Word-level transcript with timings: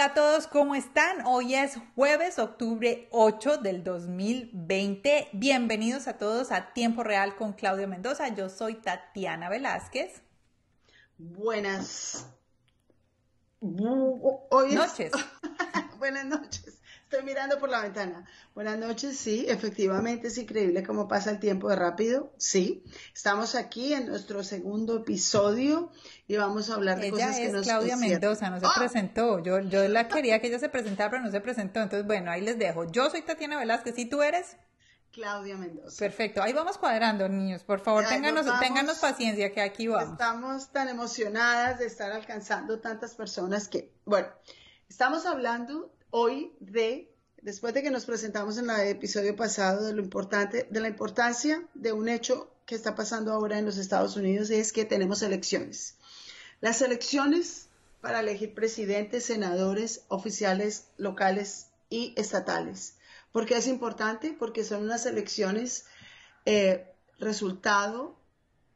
Hola 0.00 0.12
a 0.12 0.14
todos, 0.14 0.46
¿cómo 0.46 0.74
están? 0.74 1.26
Hoy 1.26 1.54
es 1.54 1.76
jueves, 1.94 2.38
octubre 2.38 3.06
8 3.10 3.58
del 3.58 3.84
2020. 3.84 5.28
Bienvenidos 5.34 6.08
a 6.08 6.16
todos 6.16 6.52
a 6.52 6.72
Tiempo 6.72 7.02
Real 7.02 7.36
con 7.36 7.52
Claudio 7.52 7.86
Mendoza. 7.86 8.26
Yo 8.28 8.48
soy 8.48 8.76
Tatiana 8.76 9.50
Velázquez. 9.50 10.22
Buenas 13.60 14.74
noches. 14.74 15.12
Buenas 15.98 16.24
noches. 16.24 16.79
Estoy 17.10 17.24
mirando 17.24 17.58
por 17.58 17.68
la 17.70 17.80
ventana. 17.80 18.24
Buenas 18.54 18.78
noches, 18.78 19.18
sí, 19.18 19.44
efectivamente 19.48 20.28
es 20.28 20.38
increíble 20.38 20.84
cómo 20.84 21.08
pasa 21.08 21.32
el 21.32 21.40
tiempo 21.40 21.68
de 21.68 21.74
rápido, 21.74 22.32
sí. 22.36 22.84
Estamos 23.12 23.56
aquí 23.56 23.92
en 23.92 24.06
nuestro 24.06 24.44
segundo 24.44 24.98
episodio 24.98 25.90
y 26.28 26.36
vamos 26.36 26.70
a 26.70 26.74
hablar 26.74 27.00
de 27.00 27.10
cosas 27.10 27.36
que 27.36 27.48
nos 27.48 27.66
Claudia 27.66 27.96
Mendoza, 27.96 28.48
no 28.48 28.60
se 28.60 28.66
¡Ah! 28.66 28.74
presentó. 28.76 29.42
Yo, 29.42 29.58
yo 29.58 29.88
la 29.88 30.06
quería 30.06 30.40
que 30.40 30.46
ella 30.46 30.60
se 30.60 30.68
presentara, 30.68 31.10
pero 31.10 31.24
no 31.24 31.32
se 31.32 31.40
presentó. 31.40 31.80
Entonces, 31.80 32.06
bueno, 32.06 32.30
ahí 32.30 32.42
les 32.42 32.60
dejo. 32.60 32.84
Yo 32.92 33.10
soy 33.10 33.22
Tatiana 33.22 33.58
Velázquez, 33.58 33.98
¿y 33.98 34.04
tú 34.08 34.22
eres? 34.22 34.56
Claudia 35.10 35.56
Mendoza. 35.56 35.98
Perfecto, 35.98 36.40
ahí 36.40 36.52
vamos 36.52 36.78
cuadrando, 36.78 37.28
niños. 37.28 37.64
Por 37.64 37.80
favor, 37.80 38.06
ténganos, 38.06 38.46
ténganos 38.60 38.98
paciencia 38.98 39.52
que 39.52 39.62
aquí 39.62 39.88
vamos. 39.88 40.12
Estamos 40.12 40.70
tan 40.70 40.88
emocionadas 40.88 41.80
de 41.80 41.86
estar 41.86 42.12
alcanzando 42.12 42.78
tantas 42.78 43.16
personas 43.16 43.66
que, 43.66 43.92
bueno, 44.04 44.28
estamos 44.88 45.26
hablando 45.26 45.92
hoy 46.10 46.52
de, 46.60 47.09
después 47.42 47.74
de 47.74 47.82
que 47.82 47.90
nos 47.90 48.04
presentamos 48.04 48.58
en 48.58 48.70
el 48.70 48.88
episodio 48.88 49.36
pasado 49.36 49.86
de 49.86 49.92
lo 49.92 50.02
importante, 50.02 50.66
de 50.70 50.80
la 50.80 50.88
importancia 50.88 51.62
de 51.74 51.92
un 51.92 52.08
hecho 52.08 52.50
que 52.66 52.74
está 52.74 52.94
pasando 52.94 53.32
ahora 53.32 53.58
en 53.58 53.64
los 53.64 53.76
Estados 53.76 54.16
Unidos, 54.16 54.50
es 54.50 54.72
que 54.72 54.84
tenemos 54.84 55.22
elecciones. 55.22 55.96
Las 56.60 56.82
elecciones 56.82 57.66
para 58.00 58.20
elegir 58.20 58.54
presidentes, 58.54 59.24
senadores, 59.24 60.02
oficiales 60.08 60.84
locales 60.96 61.66
y 61.88 62.14
estatales. 62.16 62.94
¿Por 63.32 63.46
qué 63.46 63.56
es 63.56 63.66
importante? 63.66 64.34
Porque 64.38 64.64
son 64.64 64.82
unas 64.82 65.06
elecciones 65.06 65.84
eh, 66.46 66.86
resultado 67.18 68.20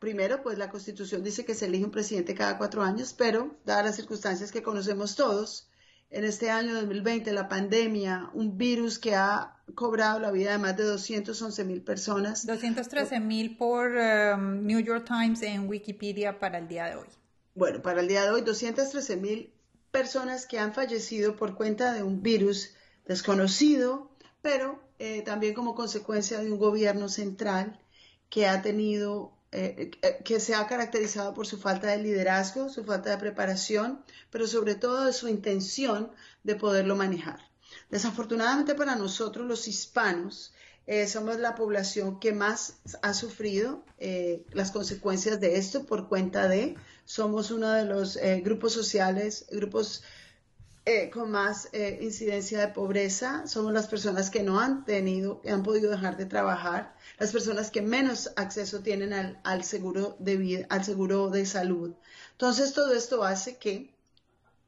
Primero, 0.05 0.43
pues 0.43 0.59
la 0.59 0.69
Constitución 0.69 1.25
dice 1.25 1.47
que 1.47 1.55
se 1.55 1.65
elige 1.65 1.87
un 1.87 1.91
presidente 1.91 2.35
cada 2.35 2.59
cuatro 2.59 2.83
años, 2.83 3.15
pero 3.17 3.57
dadas 3.65 3.87
las 3.87 3.97
circunstancias 3.97 4.53
que 4.53 4.63
conocemos 4.63 5.17
todos, 5.17 5.67
en 6.15 6.25
este 6.25 6.49
año 6.49 6.75
2020, 6.75 7.33
la 7.33 7.49
pandemia, 7.49 8.31
un 8.35 8.57
virus 8.57 9.01
que 9.01 9.17
ha 9.17 9.57
cobrado 9.75 10.21
la 10.21 10.31
vida 10.31 10.53
de 10.53 10.59
más 10.59 10.77
de 10.77 10.85
211 10.85 11.65
mil 11.65 11.83
personas. 11.83 12.47
213 12.47 13.19
mil 13.19 13.57
por 13.57 13.91
um, 13.91 14.65
New 14.65 14.79
York 14.79 15.05
Times 15.05 15.43
en 15.43 15.69
Wikipedia 15.69 16.39
para 16.39 16.59
el 16.59 16.69
día 16.69 16.85
de 16.85 16.97
hoy. 16.97 17.09
Bueno, 17.57 17.83
para 17.83 18.01
el 18.01 18.07
día 18.07 18.23
de 18.23 18.31
hoy, 18.31 18.43
213 18.43 19.17
mil 19.17 19.53
personas 19.91 20.47
que 20.47 20.61
han 20.61 20.73
fallecido 20.73 21.35
por 21.35 21.57
cuenta 21.57 21.93
de 21.93 22.05
un 22.05 22.23
virus 22.23 22.75
desconocido, 23.07 24.13
pero 24.41 24.81
eh, 25.01 25.23
también 25.23 25.53
como 25.53 25.75
consecuencia 25.75 26.39
de 26.39 26.53
un 26.53 26.59
gobierno 26.59 27.09
central 27.09 27.81
que 28.31 28.47
ha 28.47 28.63
tenido 28.63 29.34
eh, 29.57 29.93
eh, 30.03 30.19
que 30.25 30.41
se 30.41 30.57
ha 30.57 30.67
caracterizado 30.67 31.33
por 31.33 31.47
su 31.47 31.59
falta 31.59 31.87
de 31.87 31.99
liderazgo, 31.99 32.69
su 32.69 32.83
falta 32.83 33.11
de 33.11 33.19
preparación, 33.19 34.03
pero 34.31 34.49
sobre 34.49 34.75
todo 34.75 35.05
de 35.05 35.13
su 35.13 35.29
intención 35.29 36.11
de 36.43 36.57
poderlo 36.57 36.97
manejar. 36.97 37.39
Desafortunadamente 37.89 38.75
para 38.75 38.97
nosotros 38.97 39.47
los 39.47 39.69
hispanos, 39.69 40.53
eh, 40.89 41.07
somos 41.07 41.39
la 41.39 41.55
población 41.55 42.19
que 42.19 42.33
más 42.33 42.79
ha 43.01 43.15
sufrido 43.15 43.85
las 44.53 44.73
consecuencias 44.73 45.39
de 45.41 45.57
esto 45.57 45.85
por 45.87 46.09
cuenta 46.09 46.49
de, 46.49 46.75
somos 47.05 47.53
uno 47.53 47.71
de 47.71 47.85
los 47.85 48.19
grupos 48.43 48.73
sociales, 48.73 49.47
grupos 49.51 50.03
con 51.13 51.31
más 51.31 51.69
incidencia 51.73 52.61
de 52.61 52.69
pobreza, 52.69 53.47
somos 53.47 53.73
las 53.73 53.87
personas 53.87 54.29
que 54.29 54.43
no 54.43 54.61
han 54.61 54.85
tenido, 54.85 55.41
han 55.51 55.63
podido 55.63 55.91
dejar 55.91 56.19
de 56.19 56.27
trabajar, 56.27 56.95
las 57.19 57.33
personas 57.33 57.71
que 57.71 57.81
menos 57.81 58.33
acceso 58.37 58.81
tienen 58.81 59.13
al, 59.13 59.65
seguro 59.65 60.17
de 60.19 60.37
vida, 60.37 60.67
al 60.69 60.85
seguro 60.85 61.31
de 61.31 61.47
salud. 61.47 61.95
Entonces, 62.33 62.75
todo 62.75 62.93
esto 62.93 63.25
hace 63.25 63.57
que 63.57 63.95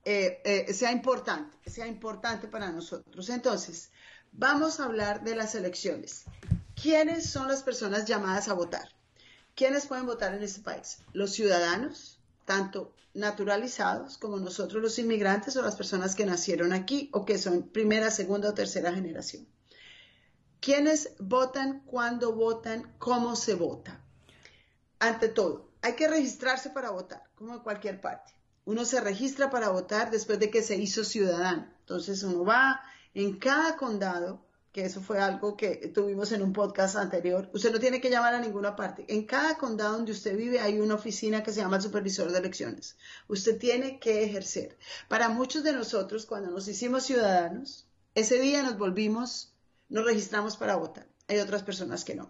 eh, 0.09 0.41
eh, 0.45 0.73
sea 0.73 0.93
importante, 0.93 1.69
sea 1.69 1.89
importante 1.89 2.47
para 2.47 2.71
nosotros. 2.71 3.29
Entonces, 3.29 3.91
vamos 4.31 4.79
a 4.79 4.85
hablar 4.85 5.25
de 5.25 5.35
las 5.35 5.57
elecciones. 5.57 6.25
¿Quiénes 6.81 7.29
son 7.29 7.49
las 7.49 7.65
personas 7.65 8.05
llamadas 8.05 8.49
a 8.49 8.55
votar? 8.55 8.89
¿Quiénes 9.57 9.87
pueden 9.87 10.07
votar 10.07 10.33
en 10.35 10.45
este 10.45 10.61
país? 10.61 10.99
Los 11.13 11.33
ciudadanos, 11.33 12.16
tanto 12.47 12.95
naturalizados 13.13 14.17
como 14.17 14.39
nosotros 14.39 14.83
los 14.83 14.99
inmigrantes 14.99 15.57
o 15.57 15.63
las 15.63 15.77
personas 15.77 16.15
que 16.15 16.25
nacieron 16.25 16.73
aquí 16.73 17.11
o 17.13 17.25
que 17.27 17.37
son 17.37 17.69
primera, 17.69 18.11
segunda 18.11 18.51
o 18.51 18.55
tercera 18.55 18.95
generación. 18.95 19.47
¿Quiénes 20.61 21.11
votan? 21.19 21.81
¿Cuándo 21.85 22.35
votan? 22.35 22.95
¿Cómo 22.99 23.37
se 23.37 23.55
vota? 23.55 24.01
Ante 24.99 25.29
todo, 25.29 25.71
hay 25.83 25.95
que 25.95 26.09
registrarse 26.09 26.71
para 26.71 26.91
votar, 26.91 27.23
como 27.35 27.55
en 27.55 27.61
cualquier 27.61 28.01
parte. 28.01 28.33
Uno 28.65 28.85
se 28.85 29.01
registra 29.01 29.51
para 29.51 29.69
votar 29.69 30.11
después 30.11 30.39
de 30.39 30.51
que 30.51 30.63
se 30.63 30.77
hizo 30.77 31.05
ciudadano. 31.05 31.69
Entonces 31.81 32.23
uno 32.23 32.45
va 32.45 32.81
en 33.15 33.39
cada 33.39 33.77
condado, 33.77 34.46
que 34.77 34.85
eso 34.85 35.01
fue 35.01 35.19
algo 35.19 35.57
que 35.57 35.91
tuvimos 35.95 36.33
en 36.33 36.43
un 36.43 36.53
podcast 36.53 36.97
anterior, 36.97 37.49
usted 37.55 37.73
no 37.73 37.81
tiene 37.81 37.99
que 37.99 38.11
llamar 38.11 38.35
a 38.35 38.41
ninguna 38.41 38.77
parte. 38.77 39.07
En 39.09 39.25
cada 39.25 39.57
condado 39.57 39.95
donde 39.95 40.13
usted 40.13 40.37
vive 40.37 40.61
hay 40.61 40.79
una 40.81 40.97
oficina 40.97 41.43
que 41.43 41.51
se 41.51 41.63
llama 41.63 41.77
el 41.77 41.83
supervisor 41.83 42.31
de 42.31 42.41
elecciones. 42.41 42.99
Usted 43.27 43.57
tiene 43.57 43.99
que 43.99 44.23
ejercer. 44.23 44.77
Para 45.09 45.31
muchos 45.31 45.65
de 45.65 45.73
nosotros, 45.73 46.27
cuando 46.27 46.51
nos 46.51 46.69
hicimos 46.69 47.05
ciudadanos, 47.05 47.87
ese 48.15 48.39
día 48.39 48.63
nos 48.63 48.77
volvimos 48.77 49.55
nos 49.89 50.05
registramos 50.05 50.59
para 50.59 50.77
votar. 50.77 51.07
Hay 51.27 51.39
otras 51.39 51.63
personas 51.63 52.05
que 52.05 52.15
no. 52.15 52.29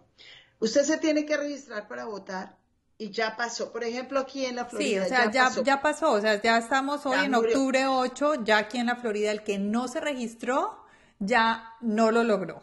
Usted 0.61 0.85
se 0.85 0.99
tiene 0.99 1.27
que 1.27 1.37
registrar 1.37 1.89
para 1.89 2.05
votar 2.05 2.56
y 2.97 3.11
ya 3.11 3.37
pasó. 3.37 3.73
Por 3.73 3.83
ejemplo, 3.83 4.21
aquí 4.21 4.47
en 4.47 4.55
la 4.55 4.67
Florida. 4.67 5.05
Sí, 5.05 5.06
o 5.06 5.09
sea, 5.09 5.31
ya, 5.33 5.83
pasó. 5.83 6.12
O 6.12 6.21
sea, 6.21 6.41
ya 6.41 6.59
estamos 6.59 7.05
hoy 7.06 7.25
en 7.25 7.35
octubre 7.35 7.89
8, 7.89 8.45
ya 8.45 8.59
aquí 8.59 8.79
en 8.79 8.87
la 8.87 8.95
Florida 8.95 9.33
el 9.33 9.43
que 9.43 9.59
no 9.59 9.89
se 9.89 10.01
registró 10.01 10.86
ya 11.19 11.75
no 11.81 12.10
lo 12.10 12.22
logró. 12.25 12.62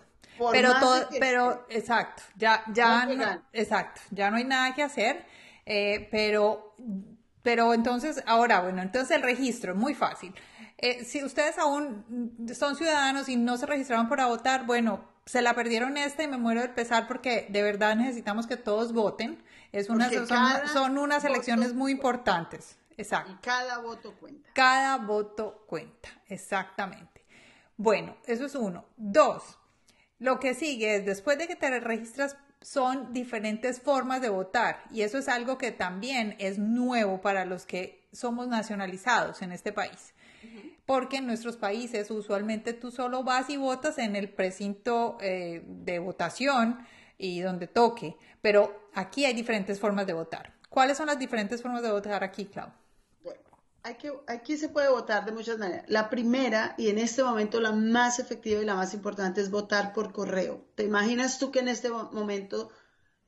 pero 0.52 0.80
todo, 0.80 1.08
pero 1.20 1.66
exacto, 1.70 2.24
ya, 2.36 2.64
ya, 2.74 3.06
no, 3.06 3.42
exacto, 3.54 4.02
ya 4.12 4.32
no 4.32 4.38
hay 4.38 4.44
nada 4.44 4.74
que 4.74 4.84
hacer. 4.84 5.26
Eh, 5.66 6.08
pero, 6.12 6.76
pero 7.42 7.74
entonces, 7.74 8.22
ahora, 8.26 8.62
bueno, 8.62 8.82
entonces 8.82 9.16
el 9.16 9.24
registro, 9.24 9.76
muy 9.76 9.94
fácil. 9.94 10.34
Eh, 10.78 11.06
si 11.06 11.24
ustedes 11.24 11.58
aún 11.58 12.46
son 12.54 12.76
ciudadanos 12.76 13.30
y 13.30 13.38
no 13.38 13.58
se 13.58 13.66
registraron 13.66 14.10
para 14.10 14.26
votar, 14.26 14.66
bueno, 14.66 15.06
se 15.26 15.42
la 15.42 15.54
perdieron 15.54 15.98
esta 15.98 16.24
y 16.24 16.28
me 16.28 16.38
muero 16.38 16.62
de 16.62 16.70
pesar 16.70 17.08
porque 17.08 17.48
de 17.50 17.64
verdad 17.64 17.96
necesitamos 17.96 18.48
que 18.48 18.58
todos 18.58 18.94
voten. 18.94 19.42
Es 19.72 19.90
una, 19.90 20.10
son, 20.68 20.98
unas 20.98 21.24
elecciones 21.24 21.74
muy 21.74 21.94
importantes. 21.94 22.78
Exacto. 22.98 23.32
Y 23.32 23.36
cada 23.36 23.80
voto 23.80 24.14
cuenta. 24.14 24.50
Cada 24.54 24.98
voto 24.98 25.64
cuenta, 25.68 26.10
exactamente. 26.28 27.13
Bueno, 27.78 28.16
eso 28.26 28.46
es 28.46 28.56
uno. 28.56 28.86
Dos, 28.98 29.58
lo 30.20 30.40
que 30.40 30.54
sigue 30.54 30.96
es 30.96 31.06
después 31.06 31.38
de 31.38 31.48
que 31.48 31.56
te 31.56 31.80
registras 31.80 32.38
son 32.62 33.14
diferentes 33.14 33.82
formas 33.82 34.22
de 34.22 34.30
votar 34.30 34.84
y 34.92 35.02
eso 35.02 35.18
es 35.18 35.28
algo 35.28 35.58
que 35.58 35.72
también 35.72 36.36
es 36.40 36.58
nuevo 36.58 37.20
para 37.20 37.44
los 37.44 37.66
que 37.66 38.08
somos 38.14 38.48
nacionalizados 38.48 39.42
en 39.42 39.52
este 39.52 39.74
país 39.74 40.14
porque 40.86 41.18
en 41.18 41.28
nuestros 41.28 41.58
países 41.58 42.12
usualmente 42.12 42.74
tú 42.74 42.92
solo 42.92 43.24
vas 43.24 43.50
y 43.50 43.58
votas 43.58 43.98
en 43.98 44.16
el 44.16 44.30
precinto 44.30 45.18
eh, 45.22 45.64
de 45.66 46.00
votación 46.00 46.86
y 47.18 47.40
donde 47.42 47.68
toque, 47.68 48.18
pero 48.42 48.90
aquí 48.94 49.26
hay 49.26 49.34
diferentes 49.34 49.80
formas 49.80 50.08
de 50.08 50.14
votar. 50.14 50.54
¿Cuáles 50.70 50.98
son 50.98 51.08
las 51.08 51.20
diferentes 51.20 51.62
formas 51.62 51.84
de 51.84 51.92
votar 51.92 52.24
aquí, 52.24 52.46
Clau? 52.46 52.70
Bueno, 53.84 54.24
aquí 54.28 54.58
se 54.58 54.70
puede 54.70 54.90
votar 54.90 55.26
de 55.26 55.32
muchas 55.32 55.58
maneras. 55.58 55.86
La 55.88 56.10
primera 56.10 56.76
y 56.78 56.90
en 56.90 56.98
este 56.98 57.24
momento 57.24 57.60
la 57.60 57.72
más 57.72 58.20
efectiva 58.20 58.62
y 58.62 58.66
la 58.66 58.76
más 58.76 58.94
importante 58.94 59.42
es 59.42 59.50
votar 59.50 59.94
por 59.94 60.14
correo. 60.14 60.66
¿Te 60.76 60.84
imaginas 60.84 61.38
tú 61.38 61.52
que 61.52 61.60
en 61.60 61.68
este 61.68 61.90
momento, 61.90 62.70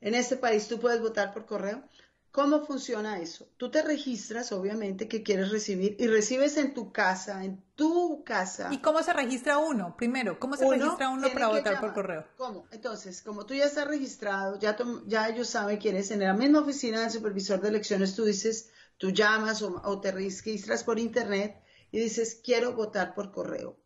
en 0.00 0.14
este 0.14 0.36
país, 0.36 0.66
tú 0.68 0.80
puedes 0.80 1.00
votar 1.00 1.32
por 1.32 1.46
correo? 1.46 1.82
¿Cómo 2.30 2.66
funciona 2.66 3.18
eso? 3.18 3.48
Tú 3.56 3.70
te 3.70 3.80
registras, 3.80 4.52
obviamente, 4.52 5.08
que 5.08 5.22
quieres 5.22 5.50
recibir 5.50 5.96
y 5.98 6.06
recibes 6.06 6.58
en 6.58 6.74
tu 6.74 6.92
casa, 6.92 7.44
en 7.44 7.62
tu 7.74 8.24
casa. 8.24 8.68
¿Y 8.70 8.78
cómo 8.78 9.02
se 9.02 9.14
registra 9.14 9.56
uno? 9.56 9.96
Primero, 9.96 10.38
¿cómo 10.38 10.54
se 10.54 10.68
registra 10.68 11.08
uno 11.08 11.28
para 11.32 11.48
votar 11.48 11.80
por 11.80 11.94
correo? 11.94 12.26
¿Cómo? 12.36 12.66
Entonces, 12.72 13.22
como 13.22 13.46
tú 13.46 13.54
ya 13.54 13.64
estás 13.64 13.88
registrado, 13.88 14.58
ya, 14.58 14.76
ya 15.06 15.28
ellos 15.30 15.48
saben 15.48 15.78
quién 15.78 15.96
es, 15.96 16.10
en 16.10 16.20
la 16.20 16.34
misma 16.34 16.60
oficina 16.60 17.00
del 17.00 17.10
supervisor 17.10 17.58
de 17.60 17.70
elecciones 17.70 18.14
tú 18.14 18.26
dices, 18.26 18.70
tú 18.98 19.10
llamas 19.10 19.62
o, 19.62 20.00
te 20.00 20.12
registras 20.12 20.84
por 20.84 20.98
internet 20.98 21.60
y 21.90 22.00
dices, 22.00 22.40
quiero 22.42 22.74
votar 22.74 23.14
por 23.14 23.32
correo. 23.32 23.78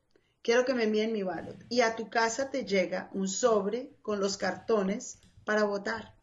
Quiero 0.42 0.64
que 0.64 0.74
me 0.74 0.84
envíen 0.84 1.12
mi 1.12 1.22
ballot. 1.22 1.64
Y 1.68 1.82
a 1.82 1.96
tu 1.96 2.08
casa 2.08 2.50
te 2.50 2.64
llega 2.64 3.10
un 3.12 3.28
sobre 3.28 3.96
con 4.02 4.20
los 4.20 4.36
cartones 4.36 5.18
para 5.44 5.64
votar. 5.64 6.14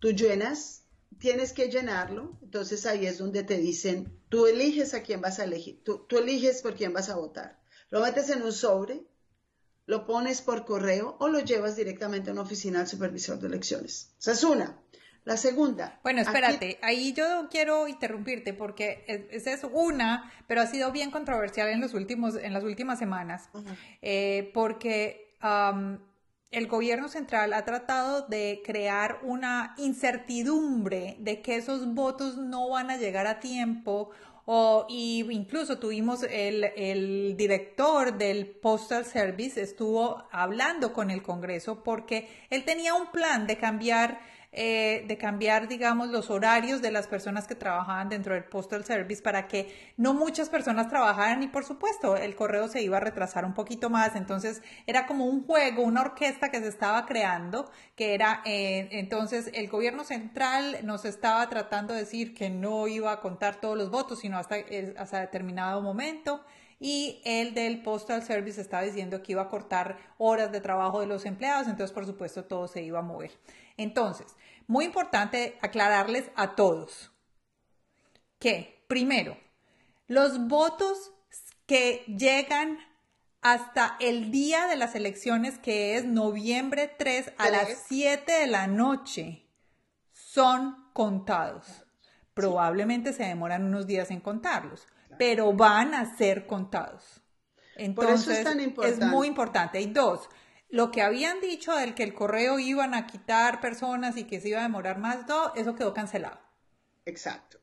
Tú 0.00 0.10
llenas 0.10 0.82
tienes 1.18 1.52
que 1.52 1.68
llenarlo, 1.68 2.36
entonces 2.42 2.84
ahí 2.84 3.06
es 3.06 3.18
donde 3.18 3.44
te 3.44 3.56
dicen, 3.56 4.20
tú 4.28 4.46
eliges 4.46 4.92
a 4.92 5.02
quién 5.02 5.20
vas 5.20 5.38
a 5.38 5.44
elegir, 5.44 5.82
tú, 5.84 6.04
eliges 6.10 6.62
por 6.62 6.74
quién 6.74 6.92
vas 6.92 7.08
a 7.08 7.16
votar. 7.16 7.62
Lo 7.90 8.00
metes 8.00 8.28
en 8.30 8.42
un 8.42 8.52
sobre, 8.52 9.06
lo 9.86 10.04
pones 10.04 10.42
por 10.42 10.64
correo 10.64 11.16
o 11.20 11.28
lo 11.28 11.38
llevas 11.38 11.76
directamente 11.76 12.30
a 12.30 12.32
una 12.32 12.42
oficina 12.42 12.80
del 12.80 12.88
supervisor 12.88 13.38
de 13.38 13.46
elecciones. 13.46 14.14
Esa 14.18 14.32
es 14.32 14.42
una. 14.42 14.82
La 15.24 15.36
segunda. 15.36 16.00
Bueno, 16.02 16.20
espérate, 16.20 16.78
ahí 16.82 17.12
yo 17.12 17.48
quiero 17.48 17.86
interrumpirte 17.86 18.52
porque 18.52 19.04
esa 19.30 19.52
es 19.52 19.64
una, 19.70 20.32
pero 20.48 20.60
ha 20.60 20.66
sido 20.66 20.90
bien 20.90 21.12
controversial 21.12 21.68
en 21.68 21.80
los 21.80 21.94
últimos, 21.94 22.34
en 22.34 22.52
las 22.52 22.64
últimas 22.64 22.98
semanas, 22.98 23.48
eh, 24.00 24.50
porque 24.52 25.36
el 26.50 26.66
gobierno 26.66 27.08
central 27.08 27.52
ha 27.54 27.64
tratado 27.64 28.26
de 28.26 28.62
crear 28.64 29.20
una 29.22 29.74
incertidumbre 29.78 31.16
de 31.20 31.40
que 31.40 31.54
esos 31.54 31.94
votos 31.94 32.36
no 32.36 32.68
van 32.70 32.90
a 32.90 32.96
llegar 32.96 33.26
a 33.28 33.38
tiempo 33.38 34.10
o, 34.44 34.86
y 34.88 35.24
incluso 35.30 35.78
tuvimos 35.78 36.24
el, 36.24 36.64
el, 36.76 37.36
director 37.36 38.18
del 38.18 38.46
Postal 38.46 39.04
Service 39.04 39.60
estuvo 39.60 40.26
hablando 40.32 40.92
con 40.92 41.12
el 41.12 41.22
Congreso 41.22 41.84
porque 41.84 42.28
él 42.50 42.64
tenía 42.64 42.94
un 42.94 43.12
plan 43.12 43.46
de 43.46 43.56
cambiar 43.56 44.20
eh, 44.54 45.04
de 45.08 45.16
cambiar, 45.16 45.66
digamos, 45.66 46.10
los 46.10 46.28
horarios 46.28 46.82
de 46.82 46.90
las 46.90 47.06
personas 47.06 47.46
que 47.46 47.54
trabajaban 47.54 48.10
dentro 48.10 48.34
del 48.34 48.44
Postal 48.44 48.84
Service 48.84 49.22
para 49.22 49.48
que 49.48 49.74
no 49.96 50.12
muchas 50.12 50.50
personas 50.50 50.88
trabajaran 50.88 51.42
y 51.42 51.48
por 51.48 51.64
supuesto 51.64 52.18
el 52.18 52.34
correo 52.34 52.68
se 52.68 52.82
iba 52.82 52.98
a 52.98 53.00
retrasar 53.00 53.46
un 53.46 53.54
poquito 53.54 53.88
más. 53.88 54.14
Entonces 54.14 54.62
era 54.86 55.06
como 55.06 55.24
un 55.24 55.46
juego, 55.46 55.82
una 55.82 56.02
orquesta 56.02 56.50
que 56.50 56.60
se 56.60 56.68
estaba 56.68 57.06
creando, 57.06 57.70
que 57.96 58.12
era, 58.12 58.42
eh, 58.44 58.88
entonces 58.92 59.50
el 59.54 59.68
gobierno 59.68 60.04
central 60.04 60.80
nos 60.84 61.06
estaba 61.06 61.48
tratando 61.48 61.94
de 61.94 62.00
decir 62.00 62.34
que 62.34 62.50
no 62.50 62.88
iba 62.88 63.10
a 63.10 63.20
contar 63.20 63.56
todos 63.58 63.78
los 63.78 63.90
votos, 63.90 64.20
sino 64.20 64.36
hasta, 64.36 64.56
hasta 64.98 65.20
determinado 65.20 65.80
momento 65.80 66.44
y 66.82 67.22
el 67.24 67.54
del 67.54 67.80
Postal 67.80 68.22
Service 68.24 68.60
estaba 68.60 68.82
diciendo 68.82 69.22
que 69.22 69.32
iba 69.32 69.42
a 69.42 69.48
cortar 69.48 69.96
horas 70.18 70.50
de 70.50 70.60
trabajo 70.60 71.00
de 71.00 71.06
los 71.06 71.24
empleados, 71.24 71.68
entonces 71.68 71.94
por 71.94 72.04
supuesto 72.04 72.44
todo 72.44 72.66
se 72.66 72.82
iba 72.82 72.98
a 72.98 73.02
mover. 73.02 73.30
Entonces, 73.76 74.26
muy 74.66 74.84
importante 74.84 75.58
aclararles 75.62 76.30
a 76.36 76.54
todos 76.54 77.10
que, 78.38 78.84
primero, 78.88 79.36
los 80.08 80.48
votos 80.48 81.12
que 81.66 82.04
llegan 82.06 82.78
hasta 83.40 83.96
el 84.00 84.30
día 84.30 84.66
de 84.66 84.76
las 84.76 84.94
elecciones, 84.94 85.58
que 85.58 85.96
es 85.96 86.04
noviembre 86.04 86.94
3 86.96 87.32
a 87.38 87.50
las 87.50 87.84
7 87.88 88.30
de 88.32 88.46
la 88.46 88.66
noche, 88.66 89.46
son 90.12 90.90
contados. 90.92 91.84
Probablemente 92.34 93.12
se 93.12 93.24
demoran 93.24 93.64
unos 93.64 93.86
días 93.86 94.10
en 94.10 94.20
contarlos, 94.20 94.86
pero 95.18 95.52
van 95.52 95.94
a 95.94 96.16
ser 96.16 96.46
contados. 96.46 97.22
Entonces, 97.76 98.46
es, 98.46 98.78
es 98.84 98.98
muy 99.00 99.26
importante. 99.26 99.80
Y 99.80 99.86
dos, 99.86 100.28
lo 100.72 100.90
que 100.90 101.02
habían 101.02 101.38
dicho 101.42 101.76
del 101.76 101.94
que 101.94 102.02
el 102.02 102.14
correo 102.14 102.58
iban 102.58 102.94
a 102.94 103.06
quitar 103.06 103.60
personas 103.60 104.16
y 104.16 104.24
que 104.24 104.40
se 104.40 104.48
iba 104.48 104.60
a 104.60 104.62
demorar 104.62 104.98
más, 104.98 105.26
todo, 105.26 105.52
eso 105.54 105.74
quedó 105.74 105.92
cancelado. 105.92 106.40
Exacto. 107.04 107.58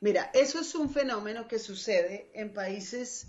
Mira, 0.00 0.30
eso 0.32 0.60
es 0.60 0.74
un 0.74 0.88
fenómeno 0.88 1.46
que 1.46 1.58
sucede 1.58 2.30
en 2.32 2.54
países 2.54 3.26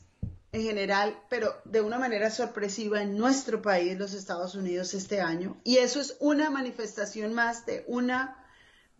en 0.53 0.63
general, 0.63 1.21
pero 1.29 1.53
de 1.65 1.81
una 1.81 1.99
manera 1.99 2.31
sorpresiva 2.31 3.01
en 3.01 3.17
nuestro 3.17 3.61
país, 3.61 3.97
los 3.97 4.13
Estados 4.13 4.55
Unidos, 4.55 4.93
este 4.93 5.19
año. 5.19 5.59
Y 5.65 5.79
eso 5.79 5.99
es 5.99 6.15
una 6.21 6.49
manifestación 6.49 7.33
más 7.33 7.65
de 7.65 7.83
una, 7.87 8.41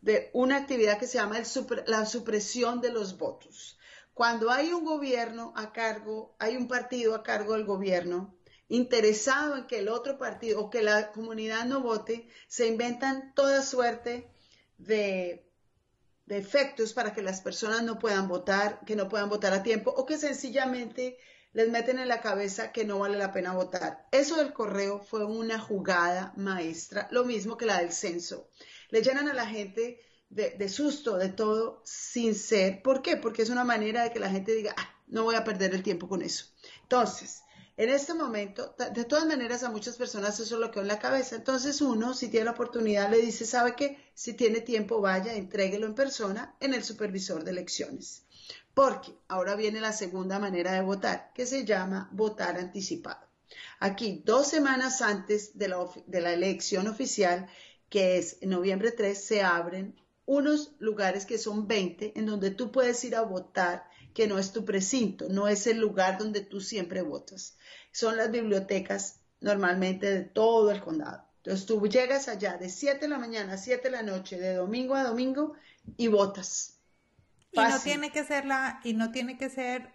de 0.01 0.31
una 0.33 0.57
actividad 0.57 0.99
que 0.99 1.07
se 1.07 1.17
llama 1.17 1.39
la 1.85 2.05
supresión 2.05 2.81
de 2.81 2.91
los 2.91 3.17
votos. 3.17 3.79
Cuando 4.13 4.51
hay 4.51 4.73
un 4.73 4.83
gobierno 4.83 5.53
a 5.55 5.71
cargo, 5.71 6.35
hay 6.39 6.57
un 6.57 6.67
partido 6.67 7.15
a 7.15 7.23
cargo 7.23 7.53
del 7.53 7.63
gobierno, 7.63 8.34
interesado 8.67 9.55
en 9.55 9.67
que 9.67 9.79
el 9.79 9.89
otro 9.89 10.17
partido 10.17 10.59
o 10.59 10.69
que 10.69 10.81
la 10.81 11.11
comunidad 11.11 11.65
no 11.65 11.81
vote, 11.81 12.27
se 12.47 12.67
inventan 12.67 13.33
toda 13.35 13.61
suerte 13.61 14.29
de, 14.77 15.47
de 16.25 16.37
efectos 16.37 16.93
para 16.93 17.13
que 17.13 17.21
las 17.21 17.41
personas 17.41 17.83
no 17.83 17.99
puedan 17.99 18.27
votar, 18.27 18.79
que 18.85 18.95
no 18.95 19.07
puedan 19.07 19.29
votar 19.29 19.53
a 19.53 19.63
tiempo 19.63 19.91
o 19.91 20.05
que 20.05 20.17
sencillamente 20.17 21.17
les 21.53 21.69
meten 21.69 21.99
en 21.99 22.09
la 22.09 22.19
cabeza 22.19 22.73
que 22.73 22.83
no 22.83 22.99
vale 22.99 23.17
la 23.17 23.31
pena 23.31 23.53
votar. 23.53 24.07
Eso 24.11 24.35
del 24.35 24.51
correo 24.51 24.99
fue 24.99 25.23
una 25.23 25.57
jugada 25.57 26.33
maestra, 26.35 27.07
lo 27.11 27.23
mismo 27.23 27.55
que 27.55 27.65
la 27.65 27.79
del 27.79 27.93
censo. 27.93 28.49
Le 28.89 29.01
llenan 29.01 29.29
a 29.29 29.33
la 29.33 29.47
gente 29.47 30.01
de, 30.29 30.49
de, 30.51 30.67
susto, 30.69 31.17
de 31.17 31.29
todo, 31.29 31.81
sin 31.85 32.35
ser. 32.35 32.81
¿Por 32.81 33.01
qué? 33.01 33.15
Porque 33.15 33.41
es 33.41 33.49
una 33.49 33.63
manera 33.63 34.03
de 34.03 34.11
que 34.11 34.19
la 34.19 34.29
gente 34.29 34.53
diga, 34.53 34.75
ah, 34.77 35.01
no 35.07 35.23
voy 35.23 35.35
a 35.35 35.45
perder 35.45 35.73
el 35.73 35.81
tiempo 35.81 36.09
con 36.09 36.21
eso. 36.21 36.47
Entonces, 36.81 37.41
en 37.77 37.89
este 37.89 38.13
momento, 38.13 38.73
de 38.93 39.03
todas 39.03 39.25
maneras, 39.25 39.63
a 39.63 39.69
muchas 39.69 39.97
personas 39.97 40.39
eso 40.39 40.57
lo 40.57 40.71
quedó 40.71 40.81
en 40.83 40.87
la 40.87 40.99
cabeza. 40.99 41.35
Entonces 41.35 41.81
uno, 41.81 42.13
si 42.13 42.29
tiene 42.29 42.45
la 42.45 42.51
oportunidad, 42.51 43.09
le 43.09 43.17
dice, 43.17 43.45
¿sabe 43.45 43.75
qué? 43.75 43.97
Si 44.13 44.33
tiene 44.33 44.61
tiempo, 44.61 45.01
vaya, 45.01 45.33
entréguelo 45.33 45.85
en 45.85 45.93
persona 45.93 46.55
en 46.61 46.73
el 46.73 46.83
supervisor 46.83 47.43
de 47.43 47.51
elecciones. 47.51 48.23
Porque 48.73 49.17
ahora 49.27 49.55
viene 49.55 49.81
la 49.81 49.91
segunda 49.91 50.39
manera 50.39 50.71
de 50.71 50.81
votar, 50.81 51.31
que 51.33 51.45
se 51.45 51.65
llama 51.65 52.09
votar 52.13 52.57
anticipado. 52.57 53.27
Aquí, 53.79 54.21
dos 54.25 54.47
semanas 54.47 55.01
antes 55.01 55.57
de 55.57 55.67
la, 55.67 55.85
de 56.07 56.21
la 56.21 56.31
elección 56.33 56.87
oficial, 56.87 57.47
que 57.89 58.17
es 58.17 58.37
noviembre 58.41 58.91
3, 58.91 59.21
se 59.21 59.41
abren 59.41 59.95
unos 60.25 60.71
lugares 60.79 61.25
que 61.25 61.37
son 61.37 61.67
20 61.67 62.13
en 62.17 62.25
donde 62.25 62.51
tú 62.51 62.71
puedes 62.71 63.03
ir 63.03 63.15
a 63.15 63.21
votar 63.21 63.89
que 64.15 64.27
no 64.27 64.39
es 64.39 64.53
tu 64.53 64.63
precinto, 64.63 65.27
no 65.29 65.49
es 65.49 65.67
el 65.67 65.77
lugar 65.77 66.17
donde 66.17 66.39
tú 66.39 66.61
siempre 66.61 67.01
votas. 67.01 67.57
Son 67.91 68.15
las 68.15 68.31
bibliotecas 68.31 69.19
normalmente 69.41 70.09
de 70.09 70.21
todo 70.21 70.71
el 70.71 70.81
condado. 70.81 71.27
Entonces 71.43 71.65
tú 71.65 71.85
llegas 71.85 72.29
allá 72.29 72.57
de 72.57 72.69
7 72.69 73.01
de 73.01 73.07
la 73.09 73.19
mañana 73.19 73.53
a 73.53 73.57
7 73.57 73.83
de 73.83 73.91
la 73.91 74.03
noche, 74.03 74.39
de 74.39 74.55
domingo 74.55 74.95
a 74.95 75.03
domingo, 75.03 75.53
y 75.97 76.07
votas. 76.07 76.79
Y 77.51 77.59
no 77.59 77.79
tiene 77.81 78.11
que 78.11 78.23
ser 78.23 78.45
la, 78.45 78.79
y 78.85 78.93
no 78.93 79.11
tiene 79.11 79.37
que 79.37 79.49
ser, 79.49 79.91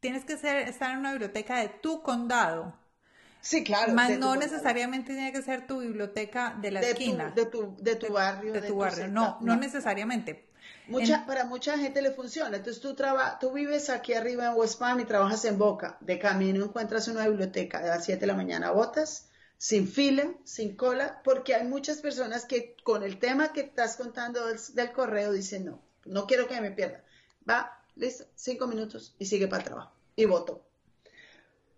tienes 0.00 0.24
que 0.24 0.36
ser, 0.36 0.68
estar 0.68 0.90
en 0.90 0.98
una 0.98 1.12
biblioteca 1.12 1.60
de 1.60 1.68
tu 1.68 2.02
condado. 2.02 2.76
Sí, 3.40 3.62
claro. 3.62 3.94
Más 3.94 4.18
no 4.18 4.34
necesariamente 4.34 5.14
tiene 5.14 5.32
que 5.32 5.42
ser 5.42 5.68
tu 5.68 5.78
biblioteca 5.78 6.58
de 6.60 6.72
la 6.72 6.80
esquina. 6.80 7.30
de, 7.30 7.46
tu, 7.46 7.76
de 7.80 7.94
tu 7.94 8.12
barrio. 8.12 8.52
De, 8.52 8.62
tu 8.62 8.76
barrio. 8.76 9.06
no, 9.06 9.38
no, 9.40 9.56
necesariamente. 9.56 10.49
Mucha, 10.90 11.24
Para 11.26 11.44
mucha 11.44 11.78
gente 11.78 12.02
le 12.02 12.10
funciona. 12.10 12.56
Entonces 12.56 12.82
tú, 12.82 12.94
traba, 12.94 13.38
tú 13.38 13.52
vives 13.52 13.90
aquí 13.90 14.12
arriba 14.14 14.46
en 14.46 14.56
West 14.56 14.78
Palm 14.78 15.00
y 15.00 15.04
trabajas 15.04 15.44
en 15.44 15.58
Boca. 15.58 15.96
De 16.00 16.18
camino 16.18 16.64
encuentras 16.64 17.08
una 17.08 17.26
biblioteca 17.28 17.80
de 17.80 17.88
las 17.88 18.04
7 18.04 18.20
de 18.20 18.26
la 18.26 18.34
mañana. 18.34 18.72
Botas 18.72 19.28
sin 19.60 19.86
fila, 19.86 20.32
sin 20.44 20.74
cola, 20.74 21.20
porque 21.22 21.54
hay 21.54 21.66
muchas 21.66 21.98
personas 22.00 22.46
que 22.46 22.76
con 22.82 23.02
el 23.02 23.18
tema 23.18 23.52
que 23.52 23.60
estás 23.60 23.96
contando 23.96 24.40
del, 24.46 24.92
correo 24.92 25.32
dicen 25.32 25.66
no, 25.66 25.82
no 26.06 26.26
quiero 26.26 26.48
que 26.48 26.60
me 26.62 26.70
pierda. 26.70 27.04
Va, 27.48 27.78
listo, 27.94 28.24
cinco 28.34 28.66
minutos 28.66 29.14
y 29.18 29.26
sigue 29.26 29.48
para 29.48 29.62
el 29.62 29.68
trabajo. 29.68 29.92
Y 30.16 30.24
voto. 30.24 30.64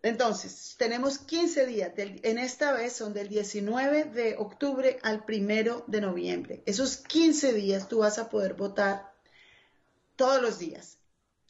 Entonces, 0.02 0.74
tenemos 0.78 1.18
15 1.18 1.64
días, 1.66 1.92
en 1.96 2.38
esta 2.38 2.72
vez 2.72 2.92
son 2.92 3.12
del 3.12 3.28
19 3.28 4.06
de 4.06 4.34
octubre 4.36 4.98
al 5.02 5.24
1 5.28 5.84
de 5.86 6.00
noviembre. 6.00 6.62
Esos 6.66 6.96
15 6.96 7.52
días 7.52 7.88
tú 7.88 7.98
vas 7.98 8.18
a 8.18 8.28
poder 8.28 8.54
votar 8.54 9.14
todos 10.16 10.42
los 10.42 10.58
días. 10.58 10.98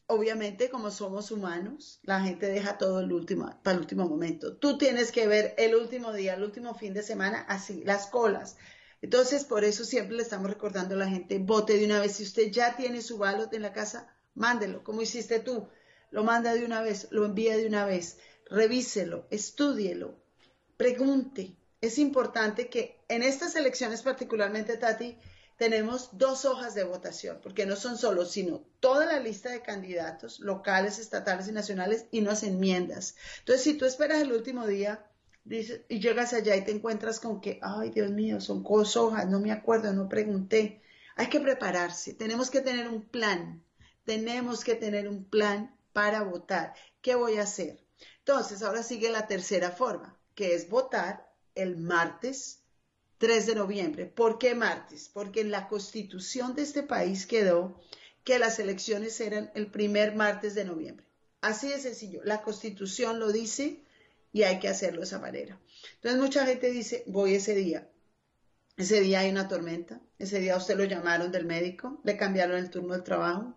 Obviamente, 0.05 0.69
como 0.69 0.91
somos 0.91 1.31
humanos, 1.31 1.99
la 2.03 2.21
gente 2.21 2.45
deja 2.45 2.77
todo 2.77 2.99
el 2.99 3.11
último, 3.11 3.59
para 3.63 3.75
el 3.75 3.81
último 3.81 4.07
momento. 4.07 4.55
Tú 4.55 4.77
tienes 4.77 5.11
que 5.11 5.25
ver 5.25 5.55
el 5.57 5.73
último 5.73 6.13
día, 6.13 6.35
el 6.35 6.43
último 6.43 6.75
fin 6.75 6.93
de 6.93 7.01
semana, 7.01 7.39
así, 7.49 7.83
las 7.83 8.05
colas. 8.05 8.57
Entonces, 9.01 9.45
por 9.45 9.63
eso 9.63 9.83
siempre 9.83 10.15
le 10.15 10.21
estamos 10.21 10.51
recordando 10.51 10.93
a 10.93 10.99
la 10.99 11.09
gente, 11.09 11.39
vote 11.39 11.79
de 11.79 11.85
una 11.85 11.99
vez. 11.99 12.17
Si 12.17 12.23
usted 12.23 12.51
ya 12.51 12.75
tiene 12.75 13.01
su 13.01 13.17
ballot 13.17 13.51
en 13.53 13.63
la 13.63 13.73
casa, 13.73 14.15
mándelo, 14.35 14.83
como 14.83 15.01
hiciste 15.01 15.39
tú. 15.39 15.69
Lo 16.11 16.23
manda 16.23 16.53
de 16.53 16.63
una 16.63 16.83
vez, 16.83 17.07
lo 17.09 17.25
envía 17.25 17.57
de 17.57 17.65
una 17.65 17.85
vez 17.85 18.19
revíselo, 18.49 19.27
estúdielo, 19.29 20.15
pregunte. 20.77 21.55
Es 21.81 21.97
importante 21.97 22.69
que 22.69 22.99
en 23.09 23.23
estas 23.23 23.55
elecciones 23.55 24.01
particularmente, 24.01 24.77
Tati, 24.77 25.17
tenemos 25.57 26.09
dos 26.13 26.45
hojas 26.45 26.73
de 26.73 26.83
votación, 26.83 27.39
porque 27.43 27.65
no 27.65 27.75
son 27.75 27.97
solo, 27.97 28.25
sino 28.25 28.63
toda 28.79 29.05
la 29.05 29.19
lista 29.19 29.49
de 29.51 29.61
candidatos 29.61 30.39
locales, 30.39 30.99
estatales 30.99 31.47
y 31.47 31.51
nacionales 31.51 32.05
y 32.11 32.21
unas 32.21 32.43
enmiendas. 32.43 33.15
Entonces, 33.39 33.63
si 33.63 33.73
tú 33.75 33.85
esperas 33.85 34.21
el 34.21 34.31
último 34.31 34.65
día 34.65 35.05
y 35.45 35.99
llegas 35.99 36.33
allá 36.33 36.55
y 36.55 36.63
te 36.63 36.71
encuentras 36.71 37.19
con 37.19 37.41
que, 37.41 37.59
ay, 37.61 37.91
Dios 37.91 38.11
mío, 38.11 38.41
son 38.41 38.63
dos 38.63 38.95
hojas, 38.97 39.29
no 39.29 39.39
me 39.39 39.51
acuerdo, 39.51 39.93
no 39.93 40.09
pregunté. 40.09 40.81
Hay 41.15 41.27
que 41.27 41.39
prepararse, 41.39 42.13
tenemos 42.13 42.49
que 42.49 42.61
tener 42.61 42.87
un 42.87 43.03
plan, 43.03 43.63
tenemos 44.05 44.63
que 44.63 44.75
tener 44.75 45.07
un 45.07 45.25
plan 45.25 45.75
para 45.91 46.23
votar. 46.23 46.73
¿Qué 47.01 47.15
voy 47.15 47.37
a 47.37 47.43
hacer? 47.43 47.82
Entonces, 48.25 48.63
ahora 48.63 48.83
sigue 48.83 49.09
la 49.09 49.27
tercera 49.27 49.71
forma, 49.71 50.17
que 50.33 50.55
es 50.55 50.69
votar 50.69 51.29
el 51.55 51.75
martes 51.75 52.61
3 53.17 53.45
de 53.47 53.55
noviembre. 53.55 54.05
¿Por 54.05 54.37
qué 54.37 54.55
martes? 54.55 55.09
Porque 55.13 55.41
en 55.41 55.51
la 55.51 55.67
constitución 55.67 56.55
de 56.55 56.61
este 56.61 56.83
país 56.83 57.25
quedó 57.25 57.79
que 58.23 58.39
las 58.39 58.59
elecciones 58.59 59.19
eran 59.19 59.51
el 59.55 59.67
primer 59.67 60.15
martes 60.15 60.55
de 60.55 60.63
noviembre. 60.63 61.05
Así 61.41 61.67
de 61.67 61.79
sencillo. 61.79 62.21
La 62.23 62.41
constitución 62.41 63.19
lo 63.19 63.33
dice 63.33 63.83
y 64.31 64.43
hay 64.43 64.59
que 64.59 64.69
hacerlo 64.69 65.01
de 65.01 65.05
esa 65.05 65.19
manera. 65.19 65.59
Entonces 65.95 66.21
mucha 66.21 66.45
gente 66.45 66.71
dice, 66.71 67.03
voy 67.07 67.35
ese 67.35 67.55
día. 67.55 67.89
Ese 68.77 69.01
día 69.01 69.19
hay 69.19 69.29
una 69.29 69.49
tormenta, 69.49 70.01
ese 70.17 70.39
día 70.39 70.57
usted 70.57 70.77
lo 70.77 70.85
llamaron 70.85 71.31
del 71.31 71.45
médico, 71.45 71.99
le 72.03 72.15
cambiaron 72.15 72.57
el 72.57 72.69
turno 72.69 72.93
del 72.93 73.03
trabajo, 73.03 73.55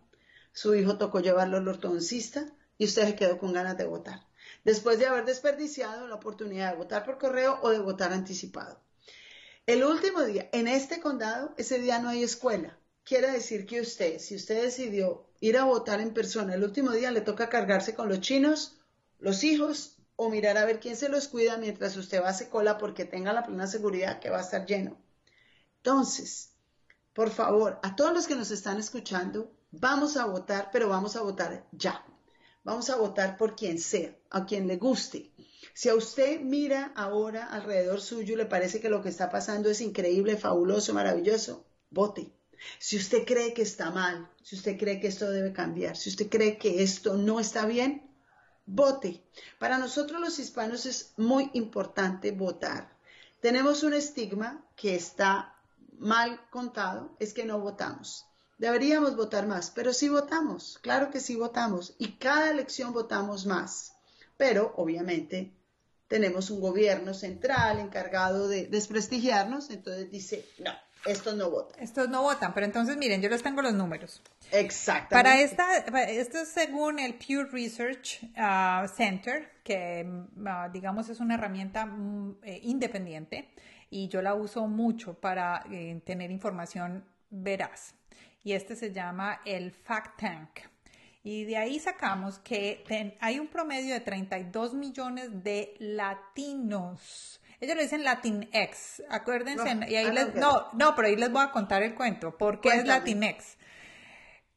su 0.53 0.75
hijo 0.75 0.99
tocó 0.99 1.21
llevarlo 1.21 1.57
al 1.57 1.69
ortodoncista 1.69 2.53
y 2.77 2.85
usted 2.85 3.07
se 3.07 3.15
quedó 3.15 3.39
con 3.39 3.53
ganas 3.53 3.79
de 3.79 3.87
votar. 3.87 4.27
Después 4.65 4.99
de 4.99 5.07
haber 5.07 5.25
desperdiciado 5.25 6.09
la 6.09 6.17
oportunidad 6.17 6.73
de 6.73 6.79
votar 6.79 7.05
por 7.05 7.19
correo 7.19 7.59
o 7.63 7.71
de 7.71 7.79
votar 7.79 8.13
anticipado. 8.13 8.81
El 9.67 9.85
último 9.85 10.23
día, 10.23 10.49
en 10.53 10.69
este 10.69 11.01
condado, 11.01 11.55
ese 11.57 11.79
día 11.79 11.99
no 11.99 12.09
hay 12.09 12.23
escuela. 12.23 12.79
Quiere 13.05 13.31
decir 13.31 13.67
que 13.67 13.81
usted, 13.81 14.19
si 14.19 14.37
usted 14.37 14.63
decidió 14.63 15.27
ir 15.41 15.59
a 15.59 15.65
votar 15.65 16.01
en 16.01 16.15
persona 16.15 16.55
el 16.55 16.65
último 16.65 16.93
día, 16.93 17.11
le 17.11 17.21
toca 17.21 17.49
cargarse 17.49 17.95
con 17.95 18.09
los 18.09 18.21
chinos, 18.21 18.79
los 19.19 19.45
hijos 19.45 19.97
o 20.17 20.31
mirar 20.31 20.57
a 20.57 20.65
ver 20.65 20.81
quién 20.81 20.97
se 20.97 21.09
los 21.09 21.29
cuida 21.29 21.57
mientras 21.57 21.97
usted 21.97 22.23
va 22.23 22.29
a 22.29 22.31
hacer 22.31 22.49
cola 22.49 22.79
porque 22.79 23.05
tenga 23.05 23.33
la 23.33 23.45
plena 23.45 23.67
seguridad 23.67 24.19
que 24.21 24.31
va 24.31 24.39
a 24.39 24.43
estar 24.43 24.67
lleno. 24.67 24.97
Entonces, 25.79 26.51
por 27.13 27.31
favor, 27.31 27.79
a 27.83 27.97
todos 27.97 28.13
los 28.13 28.27
que 28.27 28.35
nos 28.35 28.51
están 28.51 28.79
escuchando, 28.79 29.53
vamos 29.71 30.17
a 30.17 30.27
votar, 30.27 30.71
pero 30.73 30.89
vamos 30.89 31.17
a 31.17 31.23
votar 31.23 31.67
ya. 31.73 32.05
Vamos 32.69 32.91
a 32.91 32.97
votar 32.97 33.37
por 33.37 33.55
quien 33.55 33.79
sea, 33.79 34.11
a 34.29 34.45
quien 34.45 34.67
le 34.67 34.77
guste. 34.77 35.31
Si 35.73 35.89
a 35.89 35.95
usted 35.95 36.41
mira 36.41 36.93
ahora 36.97 37.47
alrededor 37.47 38.01
suyo 38.01 38.35
y 38.35 38.39
le 38.39 38.47
parece 38.47 38.81
que 38.81 38.89
lo 38.89 39.03
que 39.03 39.09
está 39.09 39.31
pasando 39.31 39.71
es 39.71 39.81
increíble, 39.81 40.37
fabuloso, 40.37 40.93
maravilloso, 40.93 41.65
vote. 41.91 42.33
Si 42.81 42.97
usted 42.97 43.25
cree 43.25 43.55
que 43.55 43.63
está 43.63 43.93
mal, 43.93 44.29
si 44.43 44.57
usted 44.57 44.77
cree 44.77 44.99
que 44.99 45.07
esto 45.07 45.31
debe 45.31 45.53
cambiar, 45.53 45.97
si 45.97 46.11
usted 46.11 46.29
cree 46.29 46.59
que 46.59 46.83
esto 46.83 47.17
no 47.17 47.39
está 47.39 47.67
bien, 47.67 48.11
vote. 48.67 49.23
Para 49.61 49.79
nosotros 49.79 50.21
los 50.21 50.41
hispanos 50.41 50.87
es 50.87 51.13
muy 51.17 51.51
importante 51.53 52.33
votar. 52.33 52.99
Tenemos 53.41 53.85
un 53.85 53.95
estigma 53.95 54.69
que 54.75 54.97
está 54.97 55.55
mal 56.01 56.41
contado 56.51 57.15
es 57.21 57.33
que 57.33 57.45
no 57.45 57.61
votamos. 57.61 58.27
Deberíamos 58.59 59.17
votar 59.17 59.47
más, 59.47 59.71
pero 59.71 59.93
sí 59.93 60.09
votamos, 60.09 60.79
claro 60.83 61.11
que 61.11 61.21
sí 61.21 61.37
votamos 61.37 61.95
y 61.99 62.13
cada 62.13 62.51
elección 62.51 62.93
votamos 62.93 63.45
más. 63.47 63.93
Pero 64.37 64.73
obviamente 64.77 65.53
tenemos 66.09 66.51
un 66.51 66.61
gobierno 66.61 67.15
central 67.15 67.79
encargado 67.79 68.49
de 68.49 68.67
desprestigiarnos, 68.67 69.71
entonces 69.71 70.11
dice, 70.11 70.45
no, 70.59 70.73
estos 71.07 71.35
no 71.37 71.51
votan. 71.51 71.83
Estos 71.83 72.09
no 72.09 72.23
votan, 72.23 72.55
pero 72.55 72.67
entonces 72.67 72.97
miren, 72.97 73.21
yo 73.21 73.29
les 73.29 73.43
tengo 73.43 73.63
los 73.63 73.75
números. 73.75 74.23
Exactamente. 74.53 75.15
Para 75.15 75.41
esta, 75.41 75.77
esto 76.11 76.39
es 76.39 76.49
según 76.49 76.99
el 76.99 77.15
Pew 77.15 77.45
Research 77.45 78.23
uh, 78.37 78.89
Center, 78.89 79.51
que 79.63 80.05
uh, 80.05 80.73
digamos 80.73 81.09
es 81.09 81.21
una 81.21 81.35
herramienta 81.35 81.87
mm, 81.87 82.39
eh, 82.43 82.61
independiente 82.65 83.51
y 83.91 84.09
yo 84.09 84.23
la 84.23 84.35
uso 84.35 84.67
mucho 84.67 85.15
para 85.15 85.65
eh, 85.71 86.01
tener 86.05 86.31
información 86.31 87.05
veraz. 87.31 87.95
Y 88.47 88.53
este 88.53 88.77
se 88.77 88.93
llama 88.93 89.41
el 89.45 89.73
Fact 89.73 90.21
Tank. 90.21 90.61
Y 91.25 91.47
de 91.47 91.57
ahí 91.57 91.81
sacamos 91.81 92.39
que 92.39 92.85
hay 93.19 93.41
un 93.41 93.49
promedio 93.49 93.93
de 93.93 93.99
32 93.99 94.73
millones 94.73 95.43
de 95.43 95.75
latinos. 95.81 97.41
Ellos 97.61 97.75
le 97.75 97.83
dicen 97.83 98.05
Latinx, 98.05 99.03
acuérdense. 99.11 99.75
No, 99.75 99.89
y 99.89 99.97
ahí 99.97 100.13
les, 100.13 100.37
no, 100.37 100.69
no, 100.75 100.95
pero 100.95 101.09
ahí 101.09 101.17
les 101.17 101.33
voy 101.33 101.43
a 101.43 101.51
contar 101.51 101.83
el 101.83 101.97
cuento. 101.97 102.39
¿Por 102.39 102.61
qué 102.61 102.69
es 102.69 102.87
Latinx? 102.87 103.57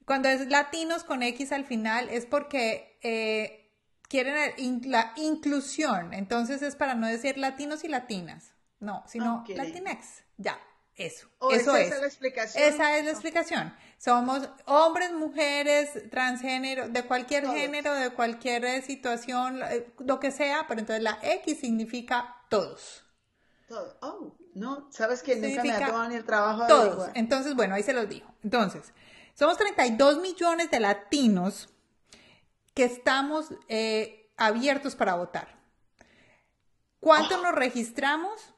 Cuando 0.06 0.30
es 0.30 0.48
latinos 0.50 1.04
con 1.04 1.24
X 1.24 1.52
al 1.52 1.66
final 1.66 2.10
es 2.10 2.28
porque 2.28 3.00
eh, 3.02 3.74
quieren 4.04 4.36
la 4.92 5.14
inclusión. 5.16 6.14
Entonces 6.14 6.62
es 6.62 6.76
para 6.76 6.94
no 6.94 7.08
decir 7.08 7.40
latinos 7.40 7.84
y 7.84 7.88
latinas. 7.88 8.54
No, 8.80 9.04
sino 9.08 9.44
Latinx. 9.48 10.26
Ya, 10.38 10.60
eso. 11.00 11.28
Oh, 11.40 11.52
eso 11.52 11.76
esa 11.76 11.96
es. 11.96 12.02
la 12.02 12.08
explicación. 12.08 12.64
Esa 12.64 12.98
es 12.98 13.06
la 13.06 13.12
explicación. 13.12 13.74
Somos 13.98 14.50
hombres, 14.66 15.12
mujeres, 15.14 15.90
transgénero, 16.12 16.90
de 16.90 17.04
cualquier 17.04 17.48
género, 17.48 17.94
de 17.94 18.12
cualquier 18.12 18.84
situación, 18.84 19.62
eh, 19.64 19.92
lo 20.00 20.20
que 20.20 20.32
sea, 20.32 20.66
pero 20.68 20.82
entonces 20.82 21.04
la 21.04 21.18
X 21.22 21.60
significa 21.60 22.36
todos. 22.50 23.04
Todos. 23.68 23.96
Oh, 24.02 24.36
no, 24.54 24.88
sabes 24.92 25.24
que 25.24 25.36
nunca 25.36 25.64
me 25.64 25.72
ha 25.72 26.08
ni 26.08 26.16
el 26.16 26.26
trabajo 26.26 26.64
de 26.64 26.68
Todos. 26.68 27.10
Entonces, 27.14 27.56
bueno, 27.56 27.76
ahí 27.76 27.84
se 27.84 27.94
los 27.94 28.10
digo. 28.10 28.28
Entonces, 28.44 28.94
somos 29.36 29.58
32 29.58 30.20
millones 30.20 30.70
de 30.70 30.80
latinos 30.80 31.70
que 32.74 32.84
estamos 32.84 33.54
eh, 33.68 34.32
abiertos 34.38 34.96
para 34.96 35.16
votar. 35.16 35.60
¿Cuántos 37.00 37.40
oh. 37.40 37.44
nos 37.44 37.56
registramos? 37.56 38.54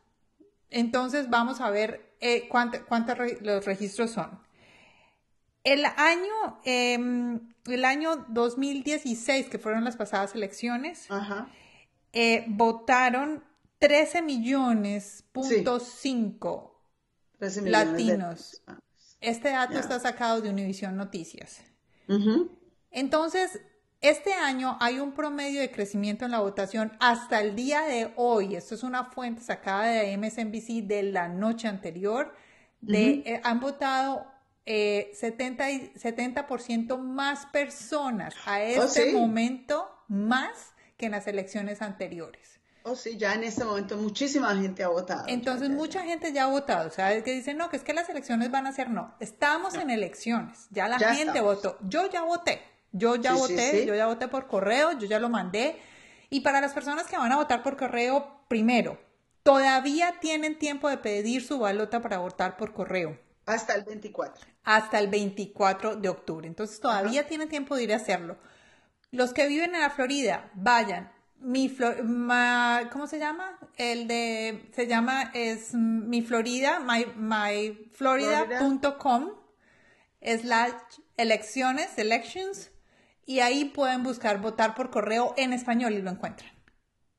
Entonces 0.70 1.30
vamos 1.30 1.62
a 1.62 1.70
ver 1.70 2.11
eh, 2.22 2.48
cuántos 2.48 3.18
los 3.42 3.66
registros 3.66 4.12
son. 4.12 4.40
El 5.64 5.86
año, 5.86 6.60
em, 6.64 7.54
el 7.66 7.86
año 7.86 8.26
2016, 8.30 9.48
que 9.48 9.60
fueron 9.60 9.84
las 9.84 9.98
pasadas 9.98 10.34
elecciones, 10.34 11.08
eh, 12.14 12.46
votaron 12.48 13.44
13 13.80 14.22
millones, 14.22 15.24
punto 15.32 15.80
5 15.80 16.82
latinos. 17.64 18.64
Este 19.20 19.50
dato 19.50 19.78
está 19.78 20.00
sacado 20.00 20.42
de 20.42 20.50
Univision 20.50 20.96
Noticias. 20.96 21.64
Entonces, 22.92 23.62
este 24.02 24.34
año 24.34 24.78
hay 24.80 25.00
un 25.00 25.12
promedio 25.14 25.62
de 25.62 25.72
crecimiento 25.72 26.26
en 26.26 26.32
la 26.32 26.40
votación 26.40 26.92
hasta 27.00 27.40
el 27.40 27.56
día 27.56 27.84
de 27.84 28.12
hoy. 28.16 28.56
Esto 28.56 28.76
es 28.76 28.84
una 28.84 29.06
fuente 29.06 29.42
sacada 29.42 29.86
de 29.86 30.18
MSNBC 30.18 30.88
de 30.88 31.04
la 31.04 31.28
noche 31.28 31.68
anterior. 31.68 32.34
De, 32.82 33.22
eh, 33.26 33.42
han 33.44 33.60
votado 33.60 34.26
eh, 34.66 35.12
70, 35.14 35.66
70% 35.96 36.98
más 36.98 37.46
personas 37.48 38.34
a 38.46 38.58
oh, 38.58 38.62
este 38.62 39.14
momento, 39.14 39.88
más 40.08 40.74
que 40.98 41.06
en 41.06 41.12
las 41.12 41.28
elecciones 41.28 41.84
anteriores. 41.84 42.60
Oh, 42.84 42.96
sí, 42.96 43.18
ya 43.18 43.36
en 43.36 43.44
este 43.44 43.64
momento 43.64 43.96
muchísima 43.98 44.56
gente 44.56 44.84
ha 44.84 44.88
votado. 44.88 45.26
Entonces, 45.28 45.70
mucha 45.70 46.02
gente 46.02 46.34
ya 46.34 46.46
ha 46.46 46.48
votado. 46.48 46.88
O 46.88 46.92
sea, 46.92 47.14
es 47.14 47.24
que 47.24 47.32
dicen, 47.32 47.58
no, 47.58 47.70
que 47.70 47.78
es 47.78 47.84
que 47.84 47.94
las 47.94 48.10
elecciones 48.10 48.50
van 48.50 48.66
a 48.66 48.72
ser 48.72 48.90
no. 48.90 49.14
Estamos 49.20 49.76
en 49.76 49.92
elecciones. 49.92 50.68
Ya 50.72 50.88
la 50.88 50.98
gente 50.98 51.42
votó. 51.42 51.78
Yo 51.82 52.10
ya 52.10 52.24
voté. 52.24 52.71
Yo 52.92 53.16
ya 53.16 53.34
voté, 53.34 53.86
yo 53.86 53.96
ya 53.96 54.08
voté 54.08 54.28
por 54.28 54.48
correo, 54.48 54.98
yo 54.98 55.08
ya 55.08 55.20
lo 55.20 55.30
mandé. 55.30 55.80
Y 56.30 56.42
para 56.42 56.60
las 56.62 56.74
personas 56.74 57.08
que 57.08 57.18
van 57.18 57.32
a 57.32 57.38
votar 57.38 57.64
por 57.64 57.78
correo, 57.78 58.44
primero, 58.48 59.00
todavía 59.44 60.20
tienen 60.20 60.60
tiempo 60.60 60.90
de 60.90 60.98
pedir 60.98 61.44
su 61.44 61.60
balota 61.60 62.02
para 62.02 62.18
votar 62.20 62.58
por 62.58 62.74
correo. 62.74 63.18
Hasta 63.46 63.76
el 63.76 63.84
24. 63.84 64.46
Hasta 64.64 65.00
el 65.00 65.08
24 65.08 65.96
de 65.96 66.10
octubre. 66.10 66.48
Entonces 66.48 66.80
todavía 66.80 67.28
tienen 67.28 67.50
tiempo 67.50 67.76
de 67.76 67.84
ir 67.84 67.94
a 67.94 67.98
hacerlo. 67.98 68.38
Los 69.12 69.34
que 69.34 69.48
viven 69.48 69.76
en 69.76 69.82
la 69.82 69.90
Florida, 69.90 70.50
vayan. 70.54 71.12
Mi 71.40 71.76
¿Cómo 72.92 73.08
se 73.08 73.20
llama? 73.20 73.58
El 73.78 74.08
de. 74.08 74.70
Se 74.76 74.86
llama. 74.86 75.32
Es 75.34 75.74
mi 75.74 76.22
Florida, 76.22 76.80
my, 76.80 77.08
myflorida.com 77.16 79.32
slash 80.22 81.00
elecciones, 81.18 81.98
elections 81.98 82.70
y 83.26 83.40
ahí 83.40 83.66
pueden 83.66 84.04
buscar 84.04 84.42
votar 84.42 84.76
por 84.76 84.90
correo 84.90 85.34
en 85.38 85.54
español 85.54 85.94
y 85.94 86.02
lo 86.02 86.12
encuentran. 86.12 86.52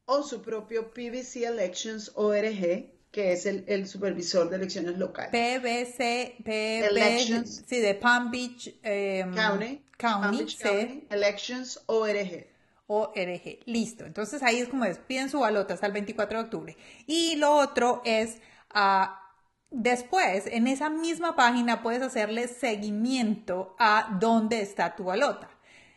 O 0.04 0.22
su 0.22 0.42
propio 0.42 0.92
PBC 0.92 1.44
Elections 1.44 2.12
ORG, 2.14 2.90
que 3.10 3.32
es 3.32 3.46
el, 3.46 3.86
supervisor 3.86 4.50
de 4.50 4.56
elecciones 4.56 4.98
locales. 4.98 5.30
PBC, 5.30 6.44
Elections. 6.44 7.62
Sí, 7.66 7.80
de 7.80 7.94
Palm 7.94 8.30
Beach 8.30 8.74
em, 8.82 9.34
County. 9.34 9.84
County, 9.98 11.06
Elections 11.10 11.80
ORG. 11.86 12.46
ORG. 12.86 13.60
Listo. 13.66 14.04
Entonces 14.04 14.42
ahí 14.42 14.58
es 14.58 14.68
como 14.68 14.84
es, 14.84 14.98
piden 14.98 15.30
su 15.30 15.40
balota 15.40 15.74
hasta 15.74 15.86
el 15.86 15.92
24 15.92 16.38
de 16.38 16.44
octubre. 16.44 16.76
Y 17.06 17.36
lo 17.36 17.54
otro 17.54 18.02
es, 18.04 18.38
uh, 18.74 19.06
después, 19.70 20.46
en 20.46 20.66
esa 20.66 20.90
misma 20.90 21.36
página 21.36 21.82
puedes 21.82 22.02
hacerle 22.02 22.48
seguimiento 22.48 23.76
a 23.78 24.16
dónde 24.20 24.60
está 24.60 24.96
tu 24.96 25.04
balota. 25.04 25.51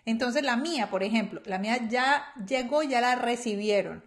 Entonces 0.05 0.43
la 0.43 0.55
mía, 0.55 0.89
por 0.89 1.03
ejemplo, 1.03 1.41
la 1.45 1.57
mía 1.57 1.87
ya 1.89 2.31
llegó, 2.47 2.83
ya 2.83 3.01
la 3.01 3.15
recibieron. 3.15 4.03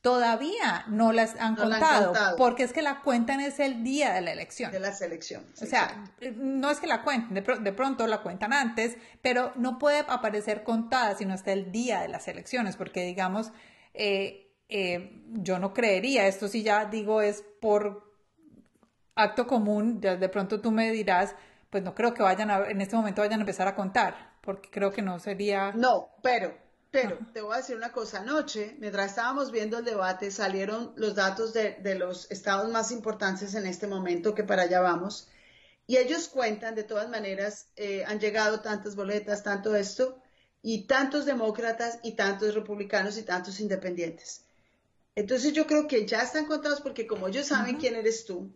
Todavía 0.00 0.84
no 0.88 1.12
las 1.12 1.36
han, 1.38 1.54
contado, 1.54 2.12
porque 2.36 2.64
es 2.64 2.72
que 2.72 2.82
la 2.82 3.02
cuentan 3.02 3.40
es 3.40 3.60
el 3.60 3.84
día 3.84 4.12
de 4.12 4.20
la 4.20 4.32
elección. 4.32 4.72
De 4.72 4.80
las 4.80 5.00
elecciones. 5.00 5.62
O 5.62 5.66
sea, 5.66 6.04
no 6.34 6.72
es 6.72 6.80
que 6.80 6.88
la 6.88 7.02
cuenten, 7.02 7.34
de, 7.34 7.72
pronto 7.72 8.08
la 8.08 8.20
cuentan 8.20 8.52
antes, 8.52 8.96
pero 9.20 9.52
no 9.54 9.78
puede 9.78 10.00
aparecer 10.00 10.64
contada 10.64 11.16
sino 11.16 11.34
hasta 11.34 11.52
el 11.52 11.70
día 11.70 12.00
de 12.00 12.08
las 12.08 12.26
elecciones, 12.26 12.74
porque 12.76 13.04
digamos, 13.04 13.52
eh, 13.94 14.52
eh, 14.68 15.22
yo 15.34 15.60
no 15.60 15.72
creería, 15.72 16.26
esto 16.26 16.48
sí 16.48 16.64
ya 16.64 16.86
digo 16.86 17.22
es 17.22 17.44
por 17.60 18.12
acto 19.14 19.46
común, 19.46 20.00
ya 20.00 20.16
de 20.16 20.28
pronto 20.28 20.60
tú 20.60 20.72
me 20.72 20.90
dirás, 20.90 21.36
pues 21.70 21.84
no 21.84 21.94
creo 21.94 22.12
que 22.12 22.24
vayan 22.24 22.50
a, 22.50 22.68
en 22.68 22.80
este 22.80 22.96
momento 22.96 23.22
vayan 23.22 23.38
a 23.38 23.42
empezar 23.42 23.68
a 23.68 23.76
contar, 23.76 24.31
porque 24.42 24.68
creo 24.70 24.92
que 24.92 25.00
no 25.00 25.18
sería... 25.18 25.72
No, 25.72 26.10
pero, 26.22 26.54
pero, 26.90 27.18
te 27.32 27.40
voy 27.40 27.54
a 27.54 27.58
decir 27.58 27.76
una 27.76 27.92
cosa, 27.92 28.20
anoche, 28.20 28.76
mientras 28.78 29.10
estábamos 29.10 29.50
viendo 29.50 29.78
el 29.78 29.84
debate, 29.84 30.30
salieron 30.30 30.92
los 30.96 31.14
datos 31.14 31.54
de, 31.54 31.76
de 31.76 31.94
los 31.94 32.30
estados 32.30 32.70
más 32.70 32.90
importantes 32.92 33.54
en 33.54 33.66
este 33.66 33.86
momento, 33.86 34.34
que 34.34 34.44
para 34.44 34.62
allá 34.62 34.80
vamos, 34.80 35.28
y 35.86 35.96
ellos 35.96 36.28
cuentan, 36.28 36.74
de 36.74 36.84
todas 36.84 37.08
maneras, 37.08 37.68
eh, 37.76 38.04
han 38.06 38.20
llegado 38.20 38.60
tantas 38.60 38.94
boletas, 38.94 39.42
tanto 39.42 39.74
esto, 39.74 40.18
y 40.62 40.86
tantos 40.86 41.24
demócratas 41.24 41.98
y 42.02 42.12
tantos 42.12 42.54
republicanos 42.54 43.18
y 43.18 43.22
tantos 43.22 43.58
independientes. 43.60 44.44
Entonces 45.14 45.52
yo 45.52 45.66
creo 45.66 45.88
que 45.88 46.06
ya 46.06 46.22
están 46.22 46.46
contados 46.46 46.80
porque 46.80 47.06
como 47.06 47.28
ellos 47.28 47.46
saben 47.46 47.76
quién 47.76 47.96
eres 47.96 48.24
tú. 48.24 48.50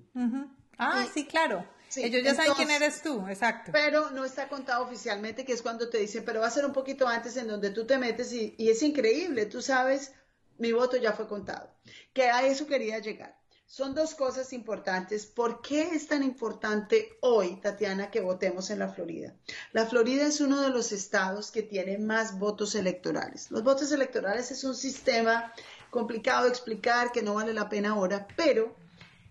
Ah, 0.78 1.06
sí, 1.12 1.26
claro. 1.26 1.66
Ellos 1.94 2.22
ya 2.22 2.34
saben 2.34 2.54
quién 2.54 2.70
eres 2.70 3.02
tú, 3.02 3.26
exacto. 3.28 3.70
Pero 3.72 4.10
no 4.10 4.24
está 4.24 4.48
contado 4.48 4.84
oficialmente, 4.84 5.44
que 5.44 5.52
es 5.52 5.62
cuando 5.62 5.88
te 5.88 5.98
dicen, 5.98 6.24
pero 6.24 6.40
va 6.40 6.46
a 6.46 6.50
ser 6.50 6.66
un 6.66 6.72
poquito 6.72 7.06
antes 7.06 7.36
en 7.36 7.48
donde 7.48 7.70
tú 7.70 7.86
te 7.86 7.98
metes 7.98 8.32
y, 8.32 8.54
y 8.58 8.70
es 8.70 8.82
increíble, 8.82 9.46
tú 9.46 9.62
sabes, 9.62 10.12
mi 10.58 10.72
voto 10.72 10.96
ya 10.96 11.12
fue 11.12 11.28
contado. 11.28 11.70
Que 12.12 12.30
a 12.30 12.46
eso 12.46 12.66
quería 12.66 12.98
llegar. 12.98 13.36
Son 13.68 13.94
dos 13.94 14.14
cosas 14.14 14.52
importantes. 14.52 15.26
¿Por 15.26 15.60
qué 15.60 15.82
es 15.92 16.06
tan 16.06 16.22
importante 16.22 17.18
hoy, 17.20 17.56
Tatiana, 17.60 18.12
que 18.12 18.20
votemos 18.20 18.70
en 18.70 18.78
la 18.78 18.88
Florida? 18.88 19.34
La 19.72 19.86
Florida 19.86 20.24
es 20.24 20.40
uno 20.40 20.60
de 20.60 20.70
los 20.70 20.92
estados 20.92 21.50
que 21.50 21.64
tiene 21.64 21.98
más 21.98 22.38
votos 22.38 22.76
electorales. 22.76 23.50
Los 23.50 23.64
votos 23.64 23.90
electorales 23.90 24.52
es 24.52 24.62
un 24.62 24.76
sistema 24.76 25.52
complicado 25.90 26.44
de 26.44 26.50
explicar 26.50 27.10
que 27.10 27.22
no 27.22 27.34
vale 27.34 27.52
la 27.52 27.68
pena 27.68 27.90
ahora, 27.90 28.28
pero 28.36 28.76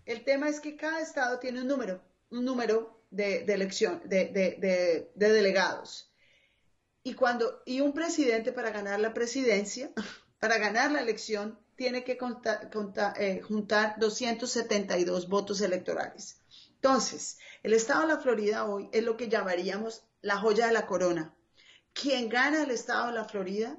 el 0.05 0.24
tema 0.25 0.50
es 0.50 0.59
que 0.59 0.75
cada 0.75 1.00
estado 1.00 1.39
tiene 1.39 1.62
un 1.62 1.67
número, 1.67 2.01
un 2.29 2.46
número 2.46 3.03
de, 3.12 3.44
elección, 3.46 4.01
de, 4.05 5.12
delegados. 5.15 6.12
Y 7.03 7.13
cuando, 7.13 7.62
y 7.65 7.82
un 7.82 7.94
presidente 7.94 8.51
para 8.51 8.72
ganar 8.72 9.00
la 9.00 9.13
presidencia, 9.13 9.91
para 10.39 10.58
ganar 10.58 10.91
la 10.91 11.01
elección, 11.01 11.60
tiene 11.75 12.03
que 12.03 12.17
eh, 13.17 13.41
juntar 13.41 14.00
272 14.00 15.27
votos 15.27 15.62
electorales. 15.62 16.39
Entonces, 16.75 17.38
el 17.63 17.74
estado 17.74 18.01
de 18.01 18.08
la 18.13 18.22
Florida 18.22 18.65
hoy 18.65 18.89
es 18.91 19.03
lo 19.03 19.17
que 19.17 19.27
llamaríamos 19.27 20.03
la 20.22 20.38
joya 20.38 20.67
de 20.67 20.74
la 20.74 20.86
corona. 20.86 21.36
Quien 21.94 22.29
gana 22.29 22.63
el 22.63 22.72
estado 22.72 23.08
de 23.08 23.13
la 23.13 23.25
Florida 23.25 23.77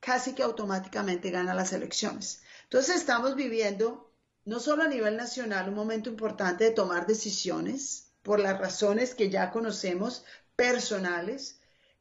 casi 0.00 0.34
que 0.34 0.42
automáticamente 0.42 1.30
gana 1.30 1.54
las 1.54 1.72
elecciones. 1.72 2.42
Entonces 2.64 2.96
estamos 2.96 3.36
viviendo, 3.36 4.11
no 4.44 4.60
solo 4.60 4.82
a 4.82 4.88
nivel 4.88 5.16
nacional, 5.16 5.68
un 5.68 5.74
momento 5.74 6.10
importante 6.10 6.64
de 6.64 6.70
tomar 6.70 7.06
decisiones 7.06 8.12
por 8.22 8.40
las 8.40 8.58
razones 8.58 9.14
que 9.14 9.30
ya 9.30 9.50
conocemos, 9.50 10.24
personales, 10.56 11.60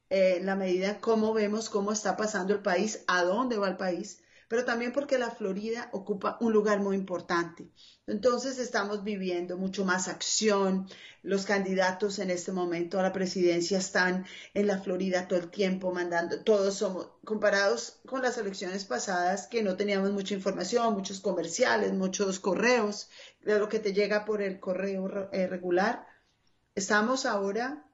eh, 0.10 0.38
en 0.38 0.46
la 0.46 0.56
medida 0.56 1.00
como 1.00 1.34
vemos 1.34 1.70
cómo 1.70 1.92
está 1.92 2.18
pasando 2.18 2.54
el 2.54 2.62
país, 2.62 3.04
a 3.08 3.24
dónde 3.24 3.58
va 3.58 3.70
el 3.70 3.78
país, 3.78 4.22
pero 4.52 4.66
también 4.66 4.92
porque 4.92 5.18
la 5.18 5.32
Florida 5.32 5.88
ocupa 5.94 6.36
un 6.42 6.52
lugar 6.52 6.82
muy 6.82 6.98
importante. 6.98 7.72
Entonces 8.06 8.60
estamos 8.60 9.02
viviendo 9.02 9.56
mucho 9.56 9.86
más 9.86 10.10
acción. 10.10 10.90
Los 11.24 11.46
candidatos 11.46 12.20
en 12.20 12.32
este 12.32 12.52
momento 12.52 13.00
a 13.00 13.04
la 13.04 13.14
presidencia 13.14 13.78
están 13.78 14.26
en 14.54 14.68
la 14.68 14.78
Florida 14.78 15.30
todo 15.30 15.40
el 15.40 15.50
tiempo 15.50 15.94
mandando, 15.94 16.44
todos 16.44 16.76
somos 16.76 17.12
comparados 17.24 18.02
con 18.06 18.22
las 18.24 18.38
elecciones 18.38 18.84
pasadas 18.84 19.48
que 19.48 19.64
no 19.64 19.78
teníamos 19.78 20.12
mucha 20.12 20.34
información, 20.34 20.96
muchos 20.96 21.22
comerciales, 21.22 21.94
muchos 21.94 22.42
correos, 22.42 23.10
de 23.46 23.58
lo 23.58 23.70
que 23.70 23.80
te 23.80 23.94
llega 23.94 24.26
por 24.26 24.42
el 24.42 24.60
correo 24.60 25.30
eh, 25.32 25.48
regular. 25.48 26.06
Estamos 26.76 27.26
ahora 27.26 27.86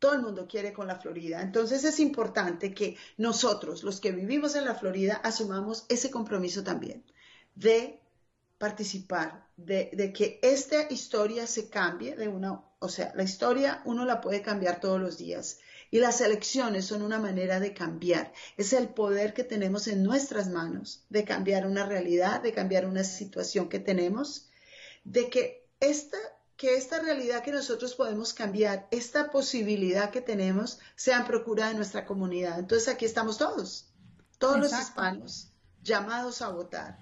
todo 0.00 0.14
el 0.14 0.22
mundo 0.22 0.48
quiere 0.48 0.72
con 0.72 0.88
la 0.88 0.98
Florida. 0.98 1.42
Entonces 1.42 1.84
es 1.84 2.00
importante 2.00 2.74
que 2.74 2.96
nosotros, 3.18 3.84
los 3.84 4.00
que 4.00 4.10
vivimos 4.10 4.56
en 4.56 4.64
la 4.64 4.74
Florida, 4.74 5.20
asumamos 5.22 5.86
ese 5.88 6.10
compromiso 6.10 6.64
también 6.64 7.04
de 7.54 8.00
participar, 8.58 9.46
de, 9.56 10.12
que 10.14 10.38
esta 10.42 10.90
historia 10.90 11.46
se 11.46 11.70
cambie 11.70 12.16
de 12.16 12.28
una, 12.28 12.62
o 12.78 12.88
sea, 12.88 13.12
la 13.14 13.22
historia 13.22 13.82
uno 13.84 14.04
la 14.04 14.20
puede 14.20 14.42
cambiar 14.42 14.80
todos 14.80 15.00
los 15.00 15.16
días 15.18 15.58
y 15.90 15.98
las 15.98 16.20
elecciones 16.20 16.86
son 16.86 17.02
una 17.02 17.18
manera 17.18 17.60
de 17.60 17.74
cambiar. 17.74 18.32
Es 18.56 18.72
el 18.72 18.88
poder 18.88 19.34
que 19.34 19.44
tenemos 19.44 19.86
en 19.86 20.02
nuestras 20.02 20.48
manos 20.48 21.04
de 21.08 21.24
cambiar 21.24 21.66
una 21.66 21.86
realidad, 21.86 22.42
de 22.42 22.52
cambiar 22.52 22.86
una 22.86 23.04
situación 23.04 23.68
que 23.68 23.80
tenemos, 23.80 24.48
de 25.04 25.28
que 25.30 25.66
esta 25.80 26.18
que 26.60 26.76
esta 26.76 27.00
realidad 27.00 27.42
que 27.42 27.52
nosotros 27.52 27.94
podemos 27.94 28.34
cambiar, 28.34 28.86
esta 28.90 29.30
posibilidad 29.30 30.10
que 30.10 30.20
tenemos, 30.20 30.78
sea 30.94 31.20
en 31.20 31.24
procura 31.24 31.68
de 31.68 31.74
nuestra 31.74 32.04
comunidad. 32.04 32.58
Entonces 32.58 32.86
aquí 32.88 33.06
estamos 33.06 33.38
todos, 33.38 33.86
todos 34.36 34.58
los 34.58 34.70
hispanos 34.70 35.54
llamados 35.82 36.42
a 36.42 36.50
votar, 36.50 36.98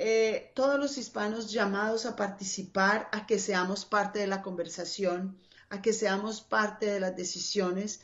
eh, 0.00 0.50
todos 0.56 0.80
los 0.80 0.98
hispanos 0.98 1.52
llamados 1.52 2.06
a 2.06 2.16
participar, 2.16 3.08
a 3.12 3.24
que 3.24 3.38
seamos 3.38 3.84
parte 3.84 4.18
de 4.18 4.26
la 4.26 4.42
conversación, 4.42 5.38
a 5.70 5.80
que 5.80 5.92
seamos 5.92 6.40
parte 6.40 6.86
de 6.86 6.98
las 6.98 7.14
decisiones. 7.14 8.00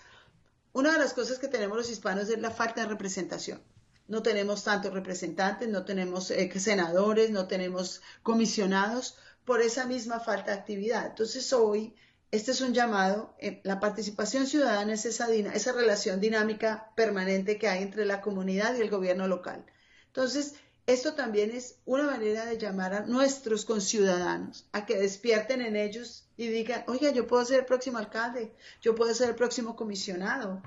Una 0.72 0.92
de 0.92 1.00
las 1.00 1.12
cosas 1.12 1.40
que 1.40 1.48
tenemos 1.48 1.76
los 1.76 1.90
hispanos 1.90 2.28
es 2.28 2.38
la 2.38 2.52
falta 2.52 2.82
de 2.82 2.86
representación. 2.86 3.60
No 4.06 4.22
tenemos 4.22 4.62
tantos 4.62 4.92
representantes, 4.92 5.68
no 5.68 5.84
tenemos 5.84 6.30
eh, 6.30 6.52
senadores, 6.60 7.30
no 7.30 7.48
tenemos 7.48 8.00
comisionados, 8.22 9.16
por 9.44 9.60
esa 9.60 9.86
misma 9.86 10.20
falta 10.20 10.52
de 10.52 10.58
actividad. 10.58 11.06
Entonces 11.06 11.52
hoy, 11.52 11.94
este 12.30 12.50
es 12.50 12.60
un 12.60 12.74
llamado, 12.74 13.34
eh, 13.38 13.60
la 13.64 13.80
participación 13.80 14.46
ciudadana 14.46 14.94
es 14.94 15.04
esa, 15.06 15.32
esa 15.32 15.72
relación 15.72 16.20
dinámica 16.20 16.92
permanente 16.96 17.58
que 17.58 17.68
hay 17.68 17.82
entre 17.82 18.04
la 18.06 18.20
comunidad 18.20 18.74
y 18.76 18.80
el 18.80 18.90
gobierno 18.90 19.28
local. 19.28 19.64
Entonces, 20.06 20.54
esto 20.86 21.14
también 21.14 21.50
es 21.50 21.78
una 21.86 22.02
manera 22.04 22.44
de 22.44 22.58
llamar 22.58 22.92
a 22.92 23.06
nuestros 23.06 23.64
conciudadanos 23.64 24.66
a 24.72 24.84
que 24.84 24.98
despierten 24.98 25.62
en 25.62 25.76
ellos 25.76 26.28
y 26.36 26.48
digan, 26.48 26.84
oiga, 26.88 27.10
yo 27.10 27.26
puedo 27.26 27.42
ser 27.44 27.60
el 27.60 27.66
próximo 27.66 27.96
alcalde, 27.96 28.52
yo 28.82 28.94
puedo 28.94 29.14
ser 29.14 29.30
el 29.30 29.34
próximo 29.34 29.76
comisionado. 29.76 30.62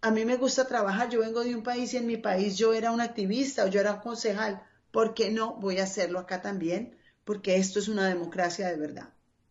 A 0.00 0.10
mí 0.10 0.24
me 0.24 0.36
gusta 0.36 0.66
trabajar, 0.66 1.10
yo 1.10 1.20
vengo 1.20 1.44
de 1.44 1.54
un 1.54 1.62
país 1.62 1.92
y 1.92 1.98
en 1.98 2.06
mi 2.06 2.16
país 2.16 2.56
yo 2.56 2.72
era 2.72 2.90
un 2.90 3.02
activista 3.02 3.64
o 3.64 3.68
yo 3.68 3.80
era 3.80 3.92
un 3.92 4.00
concejal. 4.00 4.62
¿Por 4.90 5.12
qué 5.12 5.30
no 5.30 5.56
voy 5.56 5.78
a 5.78 5.84
hacerlo 5.84 6.18
acá 6.18 6.40
también? 6.40 6.96
Porque 7.30 7.54
esto 7.54 7.78
es 7.78 7.86
una 7.86 8.08
democracia 8.08 8.66
de 8.66 8.76
verdad. 8.76 9.10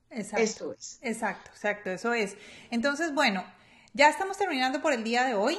Exacto. 0.10 0.44
Esto 0.44 0.74
es. 0.74 1.00
Exacto, 1.02 1.50
exacto, 1.54 1.90
eso 1.92 2.14
es. 2.14 2.36
Entonces, 2.72 3.14
bueno, 3.14 3.46
ya 3.94 4.10
estamos 4.10 4.38
terminando 4.38 4.82
por 4.82 4.92
el 4.92 5.06
día 5.06 5.24
de 5.24 5.34
hoy 5.34 5.58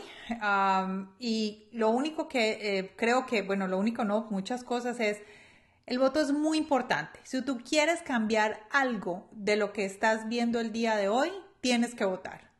y 1.18 1.70
lo 1.72 1.88
único 1.88 2.28
que 2.28 2.58
eh, 2.60 2.92
creo 2.94 3.24
que, 3.24 3.40
bueno, 3.40 3.68
lo 3.68 3.78
único 3.78 4.04
no, 4.04 4.26
muchas 4.28 4.64
cosas 4.64 5.00
es, 5.00 5.16
el 5.86 5.98
voto 5.98 6.20
es 6.20 6.30
muy 6.30 6.58
importante. 6.58 7.20
Si 7.22 7.40
tú 7.40 7.62
quieres 7.66 8.02
cambiar 8.02 8.66
algo 8.70 9.26
de 9.32 9.56
lo 9.56 9.72
que 9.72 9.86
estás 9.86 10.28
viendo 10.28 10.60
el 10.60 10.72
día 10.72 10.96
de 10.96 11.08
hoy, 11.08 11.30
tienes 11.62 11.94
que 11.94 12.04
votar. 12.04 12.50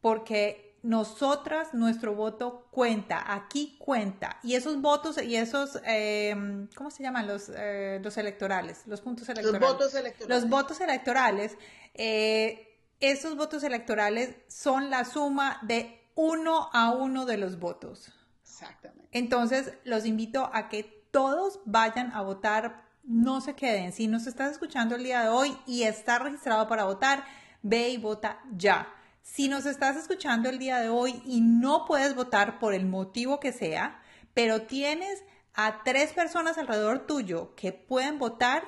Porque 0.00 0.63
nosotras, 0.84 1.72
nuestro 1.72 2.14
voto 2.14 2.68
cuenta, 2.70 3.32
aquí 3.32 3.76
cuenta. 3.78 4.38
Y 4.42 4.54
esos 4.54 4.82
votos 4.82 5.20
y 5.20 5.34
esos, 5.34 5.80
em, 5.84 6.68
¿cómo 6.76 6.90
se 6.90 7.02
llaman 7.02 7.26
los, 7.26 7.50
eh, 7.54 8.00
los 8.02 8.18
electorales? 8.18 8.82
Los 8.86 9.00
puntos 9.00 9.26
electorales. 9.30 9.60
Los 9.62 9.70
votos 9.72 9.94
electorales. 9.94 10.28
Los 10.28 10.50
votos 10.50 10.80
electorales, 10.82 11.56
eh, 11.94 12.78
esos 13.00 13.34
votos 13.34 13.62
electorales 13.62 14.36
son 14.46 14.90
la 14.90 15.06
suma 15.06 15.58
de 15.62 16.02
uno 16.14 16.68
a 16.74 16.90
uno 16.92 17.24
de 17.24 17.38
los 17.38 17.58
votos. 17.58 18.12
Exactamente. 18.42 19.08
Entonces, 19.12 19.72
los 19.84 20.04
invito 20.04 20.50
a 20.52 20.68
que 20.68 20.84
todos 21.10 21.60
vayan 21.64 22.12
a 22.12 22.20
votar, 22.20 22.84
no 23.04 23.40
se 23.40 23.54
queden. 23.54 23.92
Si 23.92 24.06
nos 24.06 24.26
estás 24.26 24.52
escuchando 24.52 24.96
el 24.96 25.04
día 25.04 25.22
de 25.22 25.28
hoy 25.28 25.56
y 25.66 25.84
estás 25.84 26.20
registrado 26.20 26.68
para 26.68 26.84
votar, 26.84 27.24
ve 27.62 27.88
y 27.88 27.96
vota 27.96 28.38
ya. 28.54 28.86
Si 29.24 29.48
nos 29.48 29.64
estás 29.64 29.96
escuchando 29.96 30.50
el 30.50 30.58
día 30.58 30.80
de 30.80 30.90
hoy 30.90 31.22
y 31.24 31.40
no 31.40 31.86
puedes 31.86 32.14
votar 32.14 32.58
por 32.58 32.74
el 32.74 32.84
motivo 32.84 33.40
que 33.40 33.52
sea, 33.52 34.02
pero 34.34 34.62
tienes 34.66 35.24
a 35.54 35.82
tres 35.82 36.12
personas 36.12 36.58
alrededor 36.58 37.06
tuyo 37.06 37.54
que 37.54 37.72
pueden 37.72 38.18
votar, 38.18 38.62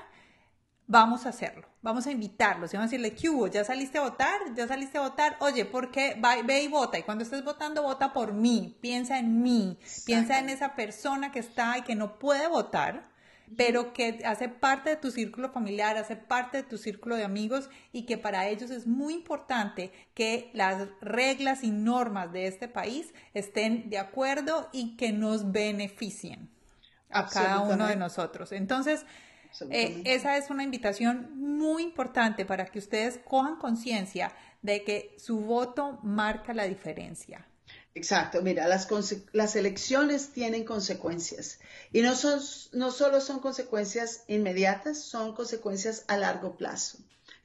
vamos 0.87 1.27
a 1.27 1.29
hacerlo. 1.29 1.69
Vamos 1.83 2.07
a 2.07 2.11
invitarlos 2.11 2.73
y 2.73 2.79
vamos 2.79 2.89
a 2.89 2.91
decirle, 2.91 3.15
¿qué 3.15 3.29
hubo? 3.29 3.49
¿Ya 3.49 3.65
saliste 3.65 3.99
a 3.99 4.01
votar? 4.01 4.41
¿Ya 4.55 4.67
saliste 4.67 4.97
a 4.97 5.03
votar? 5.03 5.37
Oye, 5.41 5.67
¿por 5.67 5.91
qué? 5.91 6.19
ve 6.47 6.63
y 6.63 6.69
vota. 6.69 6.99
Y 6.99 7.03
cuando 7.03 7.23
estés 7.23 7.45
votando, 7.45 7.83
vota 7.83 8.15
por 8.15 8.33
mí. 8.33 8.79
Piensa 8.81 9.19
en 9.19 9.43
mí. 9.43 9.79
Piensa 10.07 10.39
en 10.39 10.49
esa 10.49 10.75
persona 10.75 11.33
que 11.33 11.41
está 11.41 11.77
y 11.77 11.83
que 11.83 11.95
no 11.95 12.19
puede 12.19 12.49
votar 12.49 13.11
pero 13.57 13.93
que 13.93 14.21
hace 14.25 14.49
parte 14.49 14.91
de 14.91 14.97
tu 14.97 15.11
círculo 15.11 15.51
familiar, 15.51 15.97
hace 15.97 16.17
parte 16.17 16.59
de 16.59 16.63
tu 16.63 16.79
círculo 16.79 17.17
de 17.17 17.25
amigos 17.25 17.71
y 17.93 18.07
que 18.07 18.19
para 18.19 18.49
ellos 18.49 18.71
es 18.71 18.87
muy 18.87 19.15
importante 19.15 19.93
que 20.15 20.51
las 20.53 20.89
reglas 21.01 21.63
y 21.63 21.71
normas 21.71 22.33
de 22.33 22.47
este 22.47 22.69
país 22.69 23.13
estén 23.35 23.89
de 23.91 23.99
acuerdo 23.99 24.69
y 24.73 24.97
que 24.97 25.13
nos 25.13 25.53
beneficien 25.53 26.51
a 27.11 27.27
cada 27.27 27.61
uno 27.61 27.87
de 27.87 27.97
nosotros. 27.97 28.53
Entonces, 28.53 29.07
eh, 29.71 30.03
esa 30.05 30.37
es 30.37 30.51
una 30.51 30.65
invitación 30.65 31.31
muy 31.37 31.83
importante 31.83 32.45
para 32.45 32.67
que 32.67 32.79
ustedes 32.79 33.21
cojan 33.25 33.57
conciencia 33.57 34.33
de 34.63 34.83
que 34.85 35.15
su 35.19 35.41
voto 35.41 35.99
marca 36.03 36.53
la 36.53 36.65
diferencia. 36.65 37.47
Exacto, 37.97 38.43
mira, 38.43 38.69
las, 38.69 39.57
elecciones 39.57 40.29
tienen 40.29 40.65
consecuencias 40.65 41.61
y 41.91 42.03
no, 42.03 42.15
son, 42.15 42.41
no 42.73 42.91
solo 42.91 43.23
son 43.23 43.41
consecuencias 43.41 44.25
inmediatas, 44.29 45.01
son 45.01 45.35
consecuencias 45.35 46.05
a 46.07 46.19
largo 46.19 46.59
plazo. 46.59 46.99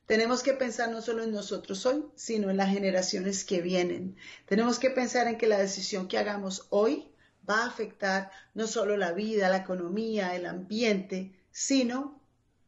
Tenemos 0.07 0.43
que 0.43 0.51
pensar 0.51 0.89
no 0.89 1.01
solo 1.01 1.23
en 1.23 1.31
nosotros 1.31 1.85
hoy, 1.85 2.03
sino 2.15 2.49
en 2.49 2.57
las 2.57 2.67
generaciones 2.67 3.45
que 3.45 3.61
vienen. 3.61 4.17
Tenemos 4.45 4.77
que 4.77 4.89
pensar 4.89 5.27
en 5.29 5.37
que 5.37 5.47
la 5.47 5.57
decisión 5.57 6.09
que 6.09 6.17
hagamos 6.17 6.67
hoy 6.69 7.09
va 7.49 7.63
a 7.63 7.67
afectar 7.67 8.29
no 8.53 8.67
solo 8.67 8.97
la 8.97 9.13
vida, 9.13 9.47
la 9.47 9.59
economía, 9.59 10.35
el 10.35 10.45
ambiente, 10.45 11.33
sino 11.51 12.21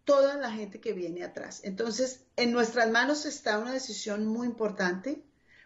toda 0.05 0.37
la 0.37 0.51
gente 0.51 0.79
que 0.79 0.93
viene 0.93 1.25
atrás. 1.25 1.59
Entonces, 1.65 2.21
en 2.37 2.53
nuestras 2.53 2.89
manos 2.89 3.25
está 3.25 3.59
una 3.59 3.73
decisión 3.73 4.25
muy 4.25 4.47
importante 4.47 5.21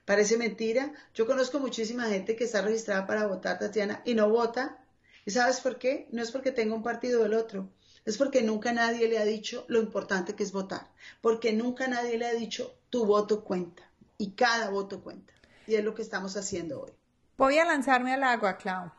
Parece 0.07 0.37
mentira. 0.37 0.93
Yo 1.13 1.27
conozco 1.27 1.59
muchísima 1.59 2.05
gente 2.05 2.37
que 2.37 2.45
está 2.45 2.61
registrada 2.61 3.05
para 3.05 3.27
votar, 3.27 3.59
Tatiana, 3.59 4.01
y 4.05 4.15
no 4.15 4.29
vota. 4.29 4.77
¿Y 5.25 5.31
sabes 5.31 5.59
por 5.59 5.77
qué? 5.77 6.07
No 6.13 6.23
es 6.23 6.31
porque 6.31 6.53
tenga 6.53 6.73
un 6.73 6.81
partido 6.81 7.21
o 7.21 7.25
el 7.25 7.33
otro. 7.33 7.67
Es 8.05 8.17
porque 8.17 8.41
nunca 8.41 8.71
nadie 8.71 9.09
le 9.09 9.17
ha 9.17 9.25
dicho 9.25 9.65
lo 9.67 9.81
importante 9.81 10.33
que 10.33 10.43
es 10.43 10.53
votar. 10.53 10.87
Porque 11.19 11.51
nunca 11.51 11.89
nadie 11.89 12.17
le 12.17 12.25
ha 12.25 12.33
dicho 12.33 12.73
tu 12.89 13.05
voto 13.05 13.43
cuenta. 13.43 13.83
Y 14.17 14.31
cada 14.31 14.69
voto 14.69 15.03
cuenta. 15.03 15.33
Y 15.67 15.75
es 15.75 15.83
lo 15.83 15.93
que 15.93 16.03
estamos 16.03 16.37
haciendo 16.37 16.83
hoy. 16.83 16.91
Voy 17.37 17.57
a 17.57 17.65
lanzarme 17.65 18.13
al 18.13 18.23
agua, 18.23 18.55
Clau. 18.55 18.89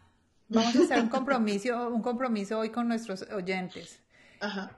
Vamos 0.49 0.77
a 0.77 0.83
hacer 0.83 1.01
un 1.01 1.09
compromiso, 1.09 1.89
un 1.89 2.03
compromiso 2.03 2.59
hoy 2.59 2.69
con 2.69 2.87
nuestros 2.87 3.23
oyentes. 3.33 3.99
Ajá. 4.41 4.77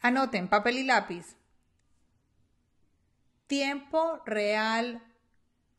Anoten, 0.00 0.48
papel 0.48 0.78
y 0.78 0.84
lápiz 0.84 1.37
tiempo 3.48 4.22
real 4.24 5.02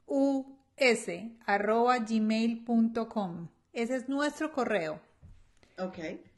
us 0.07 1.07
arroba 1.45 1.99
gmail.com. 1.99 3.47
Ese 3.71 3.95
es 3.95 4.09
nuestro 4.09 4.51
correo. 4.51 4.99
Ok. 5.77 5.97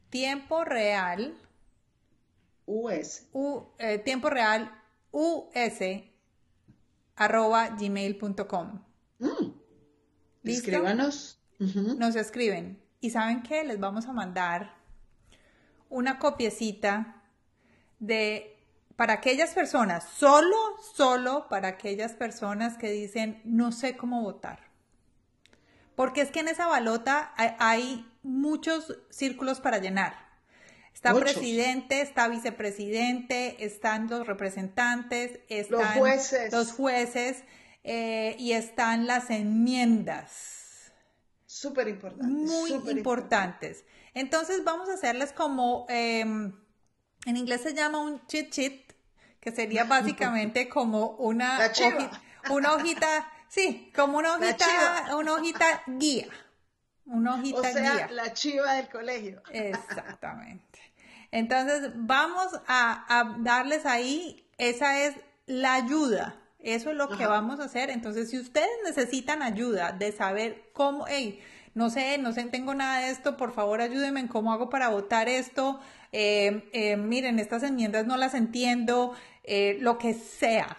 Tiempo 0.10 0.63
real 0.63 1.36
us. 2.65 3.28
Eh, 3.80 3.98
tiempo 4.00 4.30
real 4.30 4.72
us 5.12 5.80
arroba 7.15 7.70
gmail.com. 7.70 8.82
Mm. 9.20 9.54
Escríbanos. 10.44 11.39
Nos 11.60 12.15
escriben. 12.15 12.82
¿Y 13.00 13.12
saben 13.12 13.41
qué? 13.44 13.63
Les 13.63 13.80
vamos 13.80 14.06
a 14.06 14.13
mandar 14.13 14.76
una 15.89 16.20
copiecita 16.20 17.24
de 18.00 18.51
para 19.02 19.14
aquellas 19.14 19.56
personas, 19.56 20.04
solo, 20.16 20.56
solo 20.94 21.48
para 21.50 21.70
aquellas 21.70 22.12
personas 22.14 22.78
que 22.78 22.92
dicen, 22.92 23.42
no 23.46 23.72
sé 23.72 23.98
cómo 23.98 24.22
votar. 24.22 24.60
Porque 25.96 26.22
es 26.22 26.30
que 26.30 26.42
en 26.42 26.50
esa 26.50 26.68
balota 26.68 27.34
hay, 27.58 28.08
muchos 28.22 28.96
círculos 29.10 29.60
para 29.60 29.80
llenar. 29.80 30.14
Está 30.94 31.16
presidente, 31.16 32.02
está 32.02 32.28
vicepresidente, 32.28 33.66
están 33.66 34.08
los 34.08 34.28
representantes, 34.28 35.40
están 35.50 35.80
los 35.80 35.88
jueces, 35.94 36.54
los 36.54 36.72
jueces 36.72 37.44
eh, 37.84 38.36
y 38.38 38.52
están 38.52 39.08
las 39.08 39.32
enmiendas. 39.32 40.92
Súper 41.48 41.88
importantes. 41.88 42.52
Muy 42.52 42.72
importantes. 42.92 43.84
Entonces 44.14 44.64
vamos 44.64 44.90
a 44.90 44.94
hacerles 44.94 45.34
como, 45.34 45.88
em, 45.90 46.54
en 47.26 47.38
inglés 47.38 47.62
se 47.62 47.74
llama 47.74 47.98
un 47.98 48.24
cheat 48.28 48.52
sheet, 48.52 48.90
que 49.41 49.51
sería 49.51 49.84
básicamente 49.84 50.69
como 50.69 51.08
una, 51.17 51.58
hojita, 51.58 52.21
una 52.51 52.73
hojita, 52.73 53.27
sí, 53.49 53.91
como 53.93 54.19
una 54.19 54.36
hojita, 54.36 55.15
una 55.17 55.34
hojita 55.34 55.84
guía. 55.88 56.27
Una 57.06 57.36
hojita 57.36 57.60
o 57.60 57.63
sea, 57.63 58.08
la 58.12 58.32
chiva 58.34 58.75
del 58.75 58.88
colegio. 58.88 59.41
Exactamente. 59.51 60.80
Entonces, 61.32 61.91
vamos 61.95 62.47
a, 62.67 63.36
darles 63.39 63.86
ahí, 63.86 64.47
esa 64.58 64.99
es 64.99 65.15
la 65.47 65.73
ayuda. 65.73 66.38
Eso 66.60 66.91
es 66.91 66.95
lo 66.95 67.10
que 67.10 67.25
vamos 67.25 67.60
a 67.60 67.63
hacer. 67.63 67.89
Entonces, 67.89 68.30
si 68.30 68.38
ustedes 68.38 68.69
necesitan 68.86 69.41
ayuda 69.41 69.91
de 69.93 70.12
saber 70.12 70.69
cómo, 70.73 71.06
hey, 71.08 71.41
no 71.73 71.89
sé, 71.89 72.17
no 72.17 72.34
sé, 72.34 72.43
tengo 72.45 72.75
nada 72.75 72.99
de 72.99 73.12
esto, 73.12 73.38
por 73.38 73.54
favor 73.54 73.82
ayúdenme 73.82 74.19
en 74.19 74.27
cómo 74.27 74.54
hago 74.54 74.69
para 74.69 74.89
votar 74.89 75.30
esto. 75.30 75.80
Eh, 76.12 76.69
eh, 76.73 76.97
miren, 76.97 77.39
estas 77.39 77.63
enmiendas 77.63 78.06
no 78.06 78.17
las 78.17 78.34
entiendo, 78.34 79.13
eh, 79.43 79.77
lo 79.80 79.97
que 79.97 80.13
sea. 80.13 80.77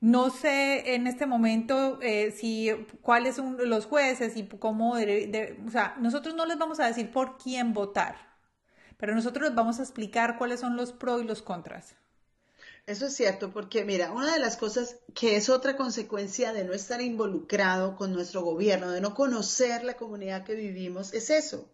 No 0.00 0.30
sé 0.30 0.94
en 0.94 1.06
este 1.08 1.26
momento 1.26 1.98
eh, 2.02 2.30
si 2.30 2.70
cuáles 3.02 3.36
son 3.36 3.56
los 3.68 3.86
jueces 3.86 4.36
y 4.36 4.46
cómo, 4.46 4.92
o 4.92 5.70
sea, 5.70 5.96
nosotros 5.98 6.36
no 6.36 6.46
les 6.46 6.56
vamos 6.56 6.78
a 6.78 6.86
decir 6.86 7.10
por 7.10 7.36
quién 7.36 7.72
votar, 7.72 8.16
pero 8.96 9.14
nosotros 9.14 9.48
les 9.48 9.56
vamos 9.56 9.80
a 9.80 9.82
explicar 9.82 10.38
cuáles 10.38 10.60
son 10.60 10.76
los 10.76 10.92
pros 10.92 11.22
y 11.22 11.26
los 11.26 11.42
contras. 11.42 11.96
Eso 12.86 13.06
es 13.06 13.16
cierto, 13.16 13.50
porque 13.52 13.84
mira, 13.84 14.12
una 14.12 14.32
de 14.32 14.38
las 14.38 14.56
cosas 14.56 14.96
que 15.14 15.36
es 15.36 15.50
otra 15.50 15.76
consecuencia 15.76 16.54
de 16.54 16.64
no 16.64 16.72
estar 16.72 17.02
involucrado 17.02 17.96
con 17.96 18.14
nuestro 18.14 18.40
gobierno, 18.42 18.90
de 18.90 19.02
no 19.02 19.14
conocer 19.14 19.84
la 19.84 19.98
comunidad 19.98 20.44
que 20.44 20.54
vivimos, 20.54 21.12
es 21.12 21.28
eso. 21.28 21.68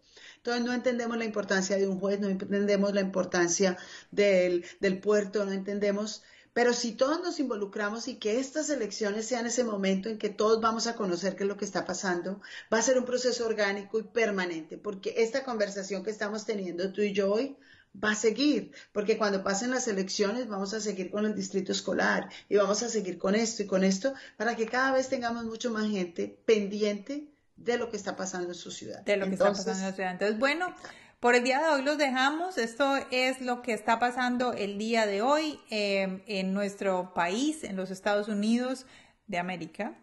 Entonces 0.45 0.63
no 0.63 0.73
entendemos 0.73 1.17
la 1.17 1.25
importancia 1.25 1.75
de 1.75 1.87
un 1.87 1.99
juez, 1.99 2.19
no 2.19 2.27
entendemos 2.27 2.93
la 2.93 3.01
importancia 3.01 3.79
del, 4.11 4.63
puerto, 5.01 5.43
no 5.43 5.51
entendemos. 5.51 6.21
Pero 6.53 6.71
si 6.71 6.91
todos 6.91 7.19
nos 7.23 7.39
involucramos 7.39 8.07
y 8.07 8.17
que 8.17 8.39
estas 8.39 8.69
elecciones 8.69 9.25
sean 9.25 9.47
ese 9.47 9.63
momento 9.63 10.07
en 10.07 10.19
que 10.19 10.29
todos 10.29 10.61
vamos 10.61 10.85
a 10.85 10.95
conocer 10.95 11.35
qué 11.35 11.45
es 11.45 11.49
lo 11.49 11.57
que 11.57 11.65
está 11.65 11.83
pasando, 11.83 12.41
va 12.71 12.77
a 12.77 12.83
ser 12.83 12.99
un 12.99 13.05
proceso 13.05 13.43
orgánico 13.43 13.97
y 13.97 14.03
permanente, 14.03 14.77
porque 14.77 15.15
esta 15.17 15.43
conversación 15.43 16.03
que 16.03 16.11
estamos 16.11 16.45
teniendo 16.45 16.93
tú 16.93 17.01
y 17.01 17.11
yo 17.11 17.33
hoy 17.33 17.57
va 18.01 18.11
a 18.11 18.15
seguir, 18.15 18.71
porque 18.93 19.17
cuando 19.17 19.43
pasen 19.43 19.71
las 19.71 19.87
elecciones 19.87 20.47
vamos 20.47 20.75
a 20.75 20.79
seguir 20.79 21.09
con 21.09 21.25
el 21.25 21.33
distrito 21.33 21.71
escolar 21.71 22.29
y 22.49 22.57
vamos 22.57 22.83
a 22.83 22.89
seguir 22.89 23.17
con 23.17 23.33
esto 23.33 23.63
y 23.63 23.65
con 23.65 23.83
esto, 23.83 24.13
para 24.37 24.55
que 24.55 24.67
cada 24.67 24.91
vez 24.91 25.09
tengamos 25.09 25.45
mucho 25.45 25.71
más 25.71 25.89
gente 25.89 26.37
pendiente 26.45 27.34
de 27.55 27.77
lo 27.77 27.89
que 27.89 27.97
está 27.97 28.15
pasando 28.15 28.49
en 28.49 28.55
su 28.55 28.71
ciudad. 28.71 29.01
De 29.01 29.17
lo 29.17 29.25
que 29.27 29.33
está 29.33 29.51
pasando 29.51 29.79
en 29.79 29.85
la 29.85 29.93
ciudad. 29.93 30.11
Entonces, 30.11 30.39
bueno, 30.39 30.73
por 31.19 31.35
el 31.35 31.43
día 31.43 31.59
de 31.59 31.69
hoy 31.69 31.81
los 31.81 31.97
dejamos. 31.97 32.57
Esto 32.57 32.97
es 33.11 33.41
lo 33.41 33.61
que 33.61 33.73
está 33.73 33.99
pasando 33.99 34.53
el 34.53 34.77
día 34.77 35.05
de 35.05 35.21
hoy 35.21 35.59
em, 35.69 36.21
en 36.27 36.53
nuestro 36.53 37.13
país, 37.13 37.63
en 37.63 37.75
los 37.75 37.91
Estados 37.91 38.27
Unidos 38.27 38.85
de 39.27 39.39
América. 39.39 39.97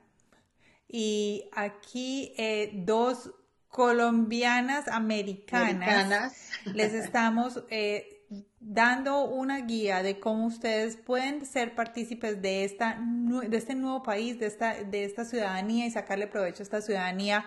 Y 0.89 1.49
aquí 1.53 2.35
eh, 2.37 2.73
dos 2.75 3.31
colombianas 3.69 4.87
americanas, 4.89 6.51
les 6.67 6.93
estamos 6.93 7.65
eh, 7.71 8.12
dando 8.63 9.25
una 9.25 9.61
guía 9.61 10.03
de 10.03 10.21
cómo 10.21 10.47
ustedes 10.47 10.97
pueden 10.97 11.45
ser 11.45 11.75
partícipes 11.75 12.41
de, 12.41 12.65
esta, 12.65 12.99
de 13.01 13.57
este 13.57 13.75
nuevo 13.75 14.03
país, 14.03 14.39
de 14.39 14.47
esta, 14.47 14.83
de 14.85 15.05
esta 15.05 15.25
ciudadanía 15.25 15.87
y 15.87 15.91
sacarle 15.91 16.27
provecho 16.27 16.63
a 16.63 16.65
esta 16.65 16.81
ciudadanía 16.81 17.45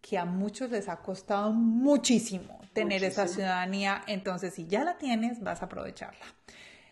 que 0.00 0.16
a 0.18 0.24
muchos 0.24 0.70
les 0.70 0.88
ha 0.88 0.96
costado 0.96 1.52
muchísimo 1.52 2.60
tener 2.72 3.02
esa 3.04 3.26
ciudadanía. 3.26 4.02
Entonces, 4.06 4.54
si 4.54 4.66
ya 4.66 4.84
la 4.84 4.96
tienes, 4.98 5.42
vas 5.42 5.62
a 5.62 5.66
aprovecharla. 5.66 6.24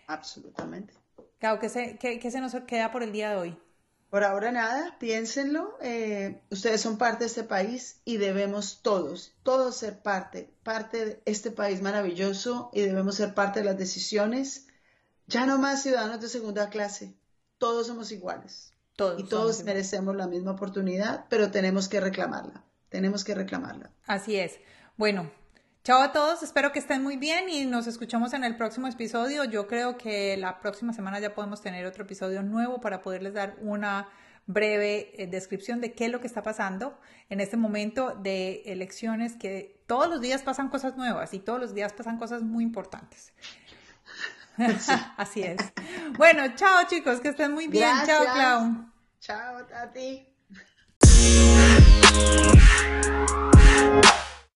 Absolutamente. 0.06 0.94
Claro, 1.38 1.58
¿qué 1.58 1.68
se, 1.68 1.98
qué 1.98 2.30
se 2.30 2.40
nos 2.40 2.54
queda 2.66 2.90
por 2.90 3.02
el 3.02 3.12
día 3.12 3.30
de 3.30 3.36
hoy? 3.36 3.58
Por 4.12 4.24
ahora 4.24 4.52
nada, 4.52 4.98
piénsenlo. 4.98 5.78
Eh, 5.80 6.42
ustedes 6.50 6.82
son 6.82 6.98
parte 6.98 7.20
de 7.20 7.28
este 7.28 7.44
país 7.44 8.02
y 8.04 8.18
debemos 8.18 8.82
todos, 8.82 9.32
todos 9.42 9.74
ser 9.74 10.02
parte, 10.02 10.52
parte 10.62 11.06
de 11.06 11.22
este 11.24 11.50
país 11.50 11.80
maravilloso 11.80 12.68
y 12.74 12.82
debemos 12.82 13.14
ser 13.14 13.32
parte 13.32 13.60
de 13.60 13.64
las 13.64 13.78
decisiones. 13.78 14.66
Ya 15.28 15.46
no 15.46 15.56
más 15.56 15.82
ciudadanos 15.82 16.20
de 16.20 16.28
segunda 16.28 16.68
clase. 16.68 17.14
Todos 17.56 17.86
somos 17.86 18.12
iguales. 18.12 18.74
Todos 18.96 19.18
y 19.18 19.24
todos 19.24 19.64
merecemos 19.64 20.14
la 20.14 20.26
misma 20.26 20.50
oportunidad, 20.50 21.24
pero 21.30 21.50
tenemos 21.50 21.88
que 21.88 21.98
reclamarla. 21.98 22.66
Tenemos 22.90 23.24
que 23.24 23.34
reclamarla. 23.34 23.92
Así 24.04 24.36
es. 24.36 24.58
Bueno, 24.98 25.32
Chao 25.84 26.00
a 26.00 26.12
todos, 26.12 26.44
espero 26.44 26.70
que 26.70 26.78
estén 26.78 27.02
muy 27.02 27.16
bien 27.16 27.48
y 27.48 27.66
nos 27.66 27.88
escuchamos 27.88 28.32
en 28.34 28.44
el 28.44 28.56
próximo 28.56 28.86
episodio. 28.86 29.42
Yo 29.42 29.66
creo 29.66 29.98
que 29.98 30.36
la 30.36 30.60
próxima 30.60 30.92
semana 30.92 31.18
ya 31.18 31.34
podemos 31.34 31.60
tener 31.60 31.86
otro 31.86 32.04
episodio 32.04 32.44
nuevo 32.44 32.80
para 32.80 33.02
poderles 33.02 33.34
dar 33.34 33.56
una 33.60 34.08
breve 34.46 35.10
eh, 35.20 35.26
descripción 35.26 35.80
de 35.80 35.92
qué 35.92 36.04
es 36.04 36.12
lo 36.12 36.20
que 36.20 36.28
está 36.28 36.44
pasando 36.44 36.96
en 37.30 37.40
este 37.40 37.56
momento 37.56 38.14
de 38.14 38.62
elecciones 38.66 39.34
que 39.34 39.82
todos 39.88 40.08
los 40.08 40.20
días 40.20 40.42
pasan 40.42 40.68
cosas 40.68 40.96
nuevas 40.96 41.34
y 41.34 41.40
todos 41.40 41.58
los 41.58 41.74
días 41.74 41.92
pasan 41.92 42.16
cosas 42.16 42.42
muy 42.42 42.62
importantes. 42.62 43.32
Así 45.16 45.42
es. 45.42 45.58
Bueno, 46.16 46.44
chao 46.54 46.84
chicos, 46.88 47.20
que 47.20 47.30
estén 47.30 47.50
muy 47.54 47.66
bien. 47.66 47.90
Chao, 48.06 48.22
Clau. 48.32 48.86
Chao, 49.18 49.66
Tati. 49.66 50.28